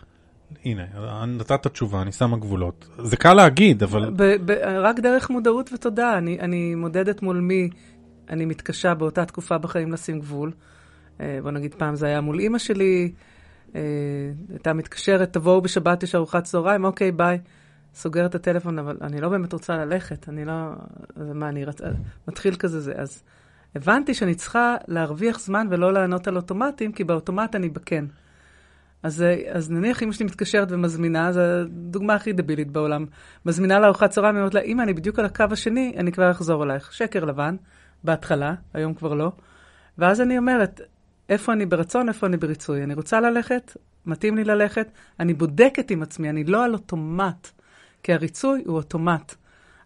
[0.65, 0.83] הנה,
[1.27, 2.89] נתת תשובה, אני שמה גבולות.
[3.03, 6.17] זה קל להגיד, אבל ב- ב- רק דרך מודעות ותודה.
[6.17, 7.69] אני, אני מודדת מול מי
[8.29, 10.51] אני מתקשה באותה תקופה בחיים לשים גבול.
[11.21, 13.11] אה, בוא נגיד, פעם זה היה מול אימא שלי,
[13.75, 13.81] אה,
[14.49, 17.39] הייתה מתקשרת, תבואו בשבת, יש ארוחת צהריים, אוקיי, ביי.
[17.93, 20.53] סוגר את הטלפון, אבל אני לא באמת רוצה ללכת, אני לא...
[21.17, 21.81] מה, אני רצ...
[22.27, 22.93] מתחיל כזה זה.
[22.95, 23.23] אז
[23.75, 28.05] הבנתי שאני צריכה להרוויח זמן ולא לענות על אוטומטים, כי באוטומט אני בכן.
[29.03, 33.05] אז, אז נניח אמא שלי מתקשרת ומזמינה, זו הדוגמה הכי דבילית בעולם.
[33.45, 36.93] מזמינה לארוחת צהריים, אומרת לה, אמא, אני בדיוק על הקו השני, אני כבר אחזור אלייך.
[36.93, 37.55] שקר לבן,
[38.03, 39.31] בהתחלה, היום כבר לא.
[39.97, 40.81] ואז אני אומרת,
[41.29, 42.83] איפה אני ברצון, איפה אני בריצוי.
[42.83, 44.87] אני רוצה ללכת, מתאים לי ללכת,
[45.19, 47.51] אני בודקת עם עצמי, אני לא על אוטומט,
[48.03, 49.35] כי הריצוי הוא אוטומט.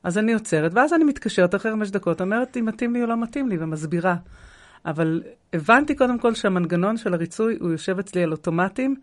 [0.03, 3.21] אז אני עוצרת, ואז אני מתקשרת אחרי חמש דקות, אומרת אם מתאים לי או לא
[3.21, 4.15] מתאים לי, ומסבירה.
[4.85, 8.95] אבל הבנתי קודם כל שהמנגנון של הריצוי, הוא יושב אצלי על אוטומטים,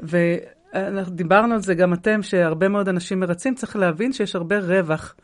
[0.00, 5.14] ודיברנו על זה גם אתם, שהרבה מאוד אנשים מרצים, צריך להבין שיש הרבה רווח.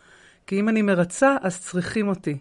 [0.47, 2.39] כי אם אני מרצה, אז צריכים אותי.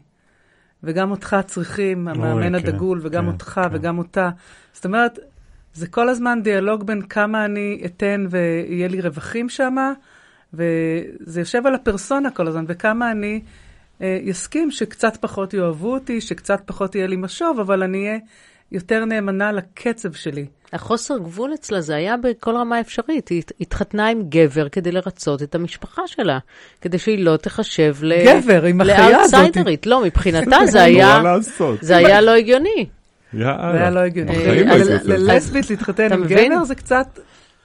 [0.84, 3.68] וגם אותך צריכים, המאמן כן, הדגול, וגם כן, אותך, כן.
[3.72, 4.30] וגם אותה.
[4.74, 5.20] זאת אומרת,
[5.74, 9.76] זה כל הזמן דיאלוג בין כמה אני אתן ויהיה לי רווחים שם,
[10.54, 13.42] וזה יושב על הפרסונה כל הזמן, וכמה אני
[14.02, 18.20] אה, יסכים שקצת פחות יאהבו אותי, שקצת פחות יהיה לי משוב, אבל אני אהיה
[18.72, 20.46] יותר נאמנה לקצב שלי.
[20.74, 23.28] החוסר גבול אצלה זה היה בכל רמה אפשרית.
[23.28, 26.40] היא הת- התחתנה עם גבר כדי לרצות את המשפחה שלה,
[26.82, 28.14] כדי שהיא לא תחשב ל...
[28.26, 29.34] גבר, עם החיה הזאת.
[29.40, 29.86] לאאוטסיידרית.
[29.88, 31.22] לא, מבחינתה זה היה?
[31.82, 32.86] זה היה לא הגיוני.
[33.34, 34.36] זה היה לא הגיוני.
[34.36, 34.98] אה, לא זה.
[35.18, 36.26] ללסבית להתחתן עם?
[36.28, 37.20] גבר זה קצת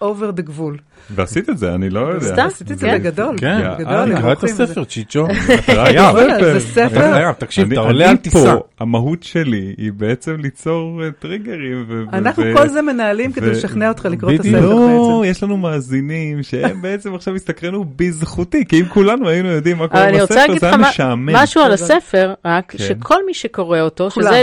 [0.04, 0.76] over the גבול.
[1.10, 2.26] ועשית את זה, אני לא יודע.
[2.26, 2.46] סתם?
[2.46, 2.98] עשיתי את זה כן.
[2.98, 3.36] בגדול.
[3.38, 4.44] כן, בגדול, קרא את.
[4.44, 5.26] הספר, צ'יצ'ו.
[6.40, 7.32] זה ספר.
[7.32, 8.54] תקשיב, אני- אתה עולה על אני טיסה.
[8.80, 11.86] המהות שלי היא בעצם ליצור אה, טריגרים.
[12.12, 14.54] אנחנו כל זה מנהלים כדי לשכנע אותך לקרוא את בדיוק.
[14.56, 14.86] הספר לא,
[15.20, 15.30] בעצם.
[15.30, 20.08] יש לנו מאזינים שהם בעצם עכשיו הסתקרנו בזכותי, כי אם כולנו היינו יודעים מה קורה
[20.08, 21.36] אני רוצה בספר, להגיד זה לך היה מה- משעמם.
[21.36, 22.78] משהו על אבל- הספר, רק כן.
[22.78, 24.10] שכל מי שקורא אותו.
[24.10, 24.42] שזה,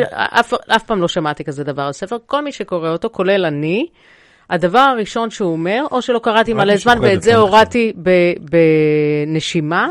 [0.69, 3.85] אף פעם לא שמעתי כזה דבר על ספר, כל מי שקורא אותו, כולל אני,
[4.51, 7.93] הדבר הראשון שהוא אומר, או שלא קראתי מלא זמן, ואת זה הורדתי
[8.39, 9.89] בנשימה,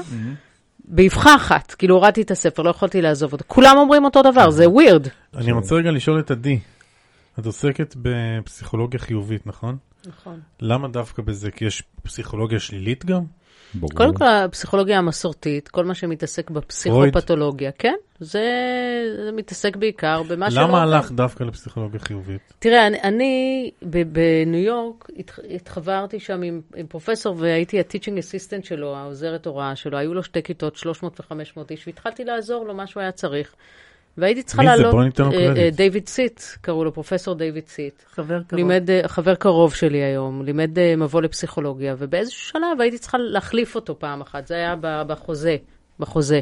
[0.85, 3.45] באבחה אחת, כאילו הורדתי את הספר, לא יכולתי לעזוב אותו.
[3.47, 5.07] כולם אומרים אותו דבר, זה ווירד.
[5.37, 6.59] אני רוצה רגע לשאול את עדי.
[7.39, 9.77] את עוסקת בפסיכולוגיה חיובית, נכון?
[10.07, 10.41] נכון.
[10.61, 11.51] למה דווקא בזה?
[11.51, 13.23] כי יש פסיכולוגיה שלילית גם?
[13.75, 13.91] ברור.
[13.95, 18.45] קודם כל, הפסיכולוגיה המסורתית, כל מה שמתעסק בפסיכופתולוגיה, כן, זה,
[19.25, 20.63] זה מתעסק בעיקר במה שלא...
[20.63, 20.95] למה עובד.
[20.95, 22.53] הלכת דווקא לפסיכולוגיה חיובית?
[22.59, 28.97] תראה, אני, אני בניו יורק התח, התחברתי שם עם, עם פרופסור והייתי ה-teaching assistant שלו,
[28.97, 33.01] העוזרת הוראה שלו, היו לו שתי כיתות, 300 ו-500 איש, והתחלתי לעזור לו מה שהוא
[33.01, 33.55] היה צריך.
[34.19, 34.77] והייתי צריכה מי זה?
[34.77, 35.57] לעלות, בוא ניתן לו אה, קרדיט.
[35.65, 38.03] אה, דיוויד סיט, קראו לו פרופסור דיוויד סיט.
[38.15, 38.61] חבר קרוב.
[38.61, 43.99] לימד, אה, חבר קרוב שלי היום, לימד מבוא לפסיכולוגיה, ובאיזשהו שלב הייתי צריכה להחליף אותו
[43.99, 45.57] פעם אחת, זה היה בחוזה,
[45.99, 46.41] בחוזה.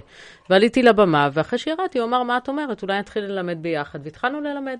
[0.50, 2.82] ועליתי לבמה, ואחרי שירדתי, הוא אמר, מה את אומרת?
[2.82, 4.78] אולי נתחיל ללמד ביחד, והתחלנו ללמד.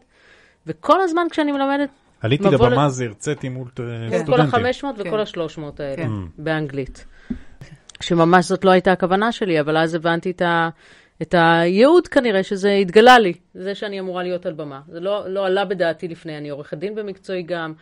[0.67, 1.89] וכל הזמן כשאני מלמדת,
[2.21, 3.83] עליתי לבמה ל- הזה, הרציתי מול כל
[4.19, 4.65] סטודנטים.
[4.67, 5.09] ה-500 כן.
[5.09, 6.11] וכל ה-300 האלה, כן.
[6.39, 7.05] באנגלית.
[8.01, 10.69] שממש זאת לא הייתה הכוונה שלי, אבל אז הבנתי את, ה,
[11.23, 14.81] את הייעוד כנראה, שזה התגלה לי, זה שאני אמורה להיות על במה.
[14.89, 17.73] זה לא, לא עלה בדעתי לפני, אני עורכת דין במקצועי גם,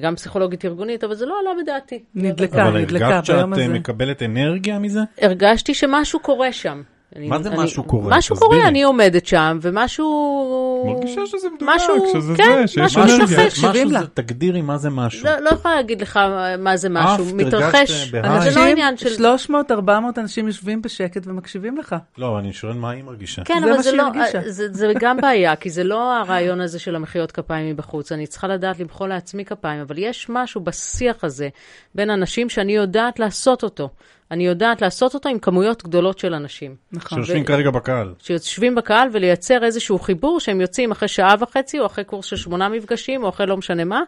[0.00, 2.02] גם פסיכולוגית ארגונית, אבל זה לא עלה בדעתי.
[2.14, 3.72] נדלקה, אבל נדלקה הרגשת שאת ביום אה, הזה.
[3.72, 5.00] מקבלת אנרגיה מזה?
[5.20, 6.82] הרגשתי שמשהו קורה שם.
[7.18, 8.16] מה זה משהו קורה?
[8.18, 8.36] משהו.
[8.36, 10.92] קורה, אני עומדת שם, ומשהו...
[10.94, 11.80] מרגישה שזה מדויק,
[12.12, 13.46] שזה כן, זה, שיש משהו אנרגיה.
[13.46, 14.00] משהו זה, לה.
[14.14, 15.24] תגדירי מה זה משהו.
[15.24, 16.20] לא, לא יכולה להגיד לך
[16.58, 18.12] מה זה משהו, מתרחש.
[18.42, 19.08] זה לא עניין של...
[19.08, 21.96] 300, 400 אנשים יושבים בשקט ומקשיבים לך.
[22.18, 23.44] לא, אני שואל מה היא מרגישה.
[23.44, 24.04] כן, אבל לא.
[24.46, 28.12] זה, זה גם בעיה, כי זה לא הרעיון הזה של המחיאות כפיים מבחוץ.
[28.12, 31.48] אני צריכה לדעת למחוא לעצמי כפיים, אבל יש משהו בשיח הזה
[31.94, 33.88] בין אנשים שאני יודעת לעשות אותו.
[34.32, 36.76] אני יודעת לעשות אותו עם כמויות גדולות של אנשים.
[36.92, 37.18] נכון.
[37.18, 38.14] שיושבים כרגע בקהל.
[38.18, 42.68] שיושבים בקהל ולייצר איזשהו חיבור שהם יוצאים אחרי שעה וחצי, או אחרי קורס של שמונה
[42.68, 44.00] מפגשים, או אחרי לא משנה מה,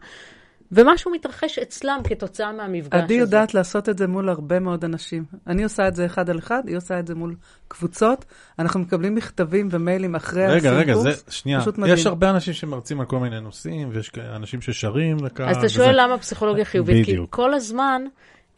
[0.73, 3.05] ומשהו מתרחש אצלם כתוצאה מהמפגש הזה.
[3.05, 5.25] עדי יודעת לעשות את זה מול הרבה מאוד אנשים.
[5.47, 7.35] אני עושה את זה אחד על אחד, היא עושה את זה מול
[7.69, 8.25] קבוצות.
[8.59, 11.13] אנחנו מקבלים מכתבים ומיילים אחרי רגע, הסיום רגע, זה.
[11.29, 11.61] שנייה.
[11.61, 11.95] פשוט מדהים.
[11.95, 15.49] יש הרבה אנשים שמרצים על כל מיני נושאים, ויש אנשים ששרים לקהל.
[15.49, 15.75] אז אתה וזה.
[15.75, 17.07] שואל למה פסיכולוגיה חיובית?
[17.07, 17.31] כי בדיוק.
[17.31, 18.03] כל הזמן,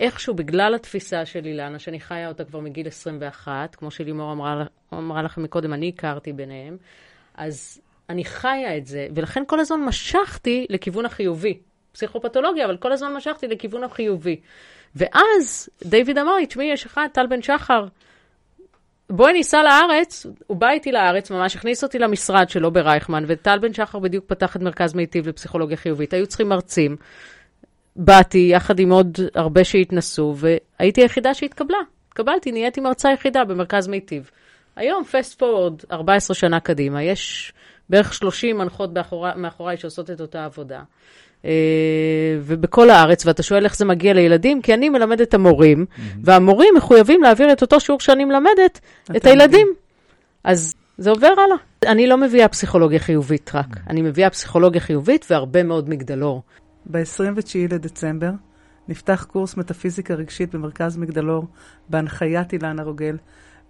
[0.00, 5.22] איכשהו, בגלל התפיסה של אילנה, שאני חיה אותה כבר מגיל 21, כמו שלימור אמרה, אמרה
[5.22, 6.76] לכם מקודם, אני הכרתי ביניהם,
[7.34, 11.58] אז אני חיה את זה, ולכן כל הזמן משכתי לכיוון החיובי.
[11.92, 14.40] פסיכופתולוגיה, אבל כל הזמן משכתי לכיוון החיובי.
[14.96, 17.86] ואז דיוויד אמר לי, תשמעי, יש אחד, טל בן שחר,
[19.10, 23.72] בואי ניסע לארץ, הוא בא איתי לארץ, ממש הכניס אותי למשרד שלו ברייכמן, וטל בן
[23.72, 26.14] שחר בדיוק פתח את מרכז מיטיב לפסיכולוגיה חיובית.
[26.14, 26.96] היו צריכים מרצים.
[27.96, 31.78] באתי יחד עם עוד הרבה שהתנסו, והייתי היחידה שהתקבלה.
[32.08, 34.30] התקבלתי, נהייתי מרצה יחידה במרכז מיטיב.
[34.76, 37.52] היום, פסט פורוד, 14 שנה קדימה, יש
[37.90, 40.82] בערך 30 מנחות מאחורי, מאחוריי שעושות את אותה עבודה.
[41.44, 41.50] אה,
[42.40, 45.86] ובכל הארץ, ואתה שואל איך זה מגיע לילדים, כי אני מלמדת את המורים,
[46.24, 48.80] והמורים מחויבים להעביר את אותו שיעור שאני מלמדת,
[49.16, 49.66] את הילדים.
[50.44, 51.92] אז זה עובר הלאה.
[51.92, 56.42] אני לא מביאה פסיכולוגיה חיובית רק, אני מביאה פסיכולוגיה חיובית והרבה מאוד מגדלור.
[56.90, 58.30] ב-29 לדצמבר
[58.88, 61.46] נפתח קורס מטאפיזיקה רגשית במרכז מגדלור
[61.88, 63.16] בהנחיית אילנה רוגל,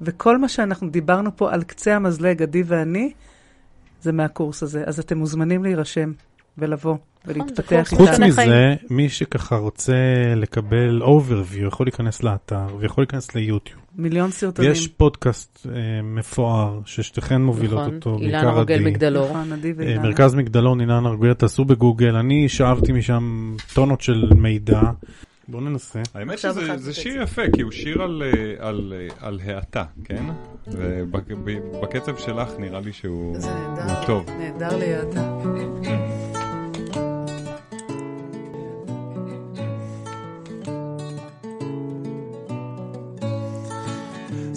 [0.01, 3.13] וכל מה שאנחנו דיברנו פה על קצה המזלג, עדי ואני,
[4.01, 4.85] זה מהקורס הזה.
[4.87, 6.13] אז אתם מוזמנים להירשם
[6.59, 6.97] ולבוא.
[7.27, 8.35] ולהתפתח חוץ משנה איתה.
[8.37, 8.51] חיים.
[8.51, 9.95] מזה, מי שככה רוצה
[10.37, 13.81] לקבל overview יכול להיכנס לאתר ויכול להיכנס ליוטיוב.
[13.99, 14.71] מיליון סרטונים.
[14.71, 18.85] ויש פודקאסט אה, מפואר ששתיכן מובילות נכון, אותו, אילנה בעיקר רוגל עדי.
[18.85, 19.29] מגדלור.
[19.29, 20.03] נכון, עדי אה, ואילנה.
[20.03, 24.81] מרכז מגדלון, אילנה ארגויה, תעשו בגוגל, אני שאבתי משם טונות של מידע.
[25.49, 26.01] בואו ננסה.
[26.15, 30.25] האמת שזה שיר יפה, כי הוא שיר על, אה, על, אה, על האטה, כן?
[30.67, 34.07] ובקצב שלך נראה לי שהוא זה נהדר.
[34.07, 34.31] טוב.
[34.39, 35.39] נהדר לידה.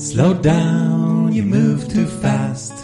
[0.09, 2.75] Slow down, you move too fast.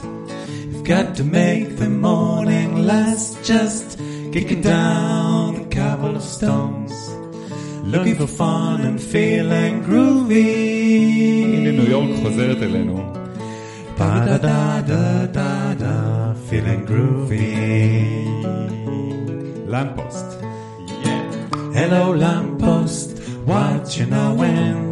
[0.71, 3.43] You've got to make the morning last.
[3.45, 3.99] Just
[4.33, 6.95] kicking down the cobblestones.
[7.85, 11.73] Looking for fun and feeling הנה groovy.
[11.73, 13.13] ניו יורק חוזרת אלינו.
[13.99, 17.51] Ba da da da da da, feeling groovy.
[19.69, 20.27] למפוסט.
[21.75, 23.11] Hello, lamppost,
[23.47, 24.84] what you knowin'?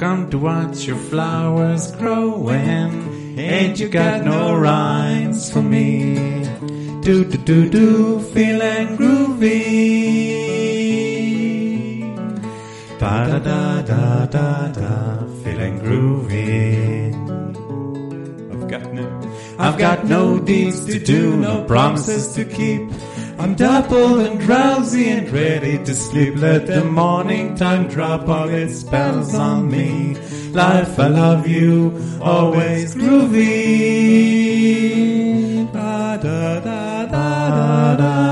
[0.00, 3.38] Come to watch your flowers growing.
[3.38, 6.14] Ain't you got no rhymes for me?
[7.02, 9.50] Do do do do, feeling groovy.
[12.98, 17.12] Da da da da da da, feeling groovy.
[18.54, 19.20] I've got no...
[19.58, 22.90] I've got no deeds to do, no promises to keep.
[23.40, 26.36] I'm dappled and drowsy and ready to sleep.
[26.36, 30.14] Let the morning time drop all its spells on me.
[30.52, 34.10] Life, I love you, always groovy.
[35.72, 38.29] Da da da da da da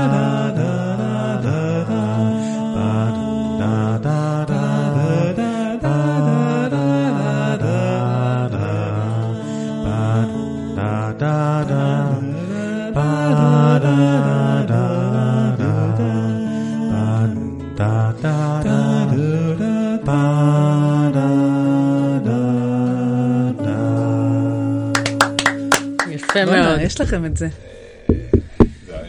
[26.43, 26.79] יפה מאוד.
[26.81, 27.47] יש לכם את זה.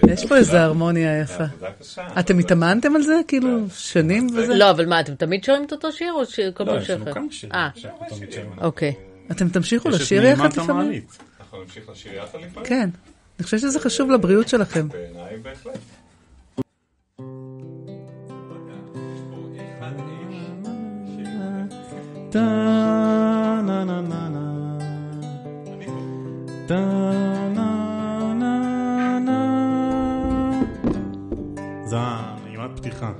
[0.09, 1.45] יש פה איזו הרמוניה יפה.
[2.18, 3.20] אתם התאמנתם על זה?
[3.28, 4.55] כאילו, שנים וזה?
[4.55, 7.05] לא, אבל מה, אתם תמיד שרים את אותו שיר או שכל פעם יש שיר לנו
[7.05, 7.14] אחר?
[7.14, 8.51] כמה שירים אה, שאנחנו תמיד שרים.
[8.61, 8.95] אוקיי.
[9.31, 10.70] אתם תמשיכו יש את לשיר נעימת יחד לפעמים?
[10.70, 11.18] המעלית.
[11.41, 12.68] אנחנו נמשיך לשיר יחד לפעמים?
[12.68, 12.89] כן.
[13.39, 14.89] אני חושבת שזה חשוב לבריאות שלכם.
[14.89, 15.78] בעיניי בהחלט.
[22.33, 22.47] Da
[23.68, 24.30] na na na
[31.85, 33.12] זו הנעימת פתיחה.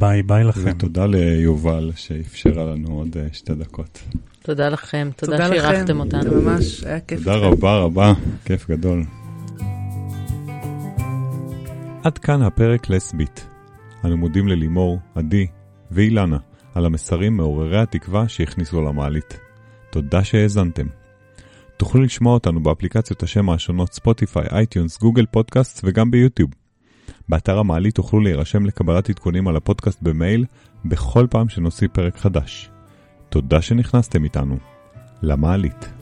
[0.00, 0.60] ביי ביי לכם.
[0.64, 4.02] ותודה ליובל שאפשרה לנו עוד אה, שתי דקות.
[4.42, 5.48] תודה לכם, תודה.
[5.48, 6.22] שאירחתם אותנו.
[6.22, 7.18] זה ממש היה כיף.
[7.18, 8.12] תודה רבה רבה,
[8.44, 9.04] כיף גדול.
[12.04, 13.46] עד כאן הפרק לסבית.
[14.04, 15.46] אנו מודים ללימור, עדי
[15.90, 16.38] ואילנה
[16.74, 19.40] על המסרים מעוררי התקווה שהכניסו למעלית.
[19.90, 20.86] תודה שהאזנתם.
[21.76, 26.59] תוכלו לשמוע אותנו באפליקציות השמע השונות ספוטיפיי, iTunes, גוגל פודקאסט וגם ביוטיוב.
[27.30, 30.44] באתר המעלית תוכלו להירשם לקבלת עדכונים על הפודקאסט במייל
[30.84, 32.70] בכל פעם שנוציא פרק חדש.
[33.28, 34.56] תודה שנכנסתם איתנו.
[35.22, 35.99] למעלית.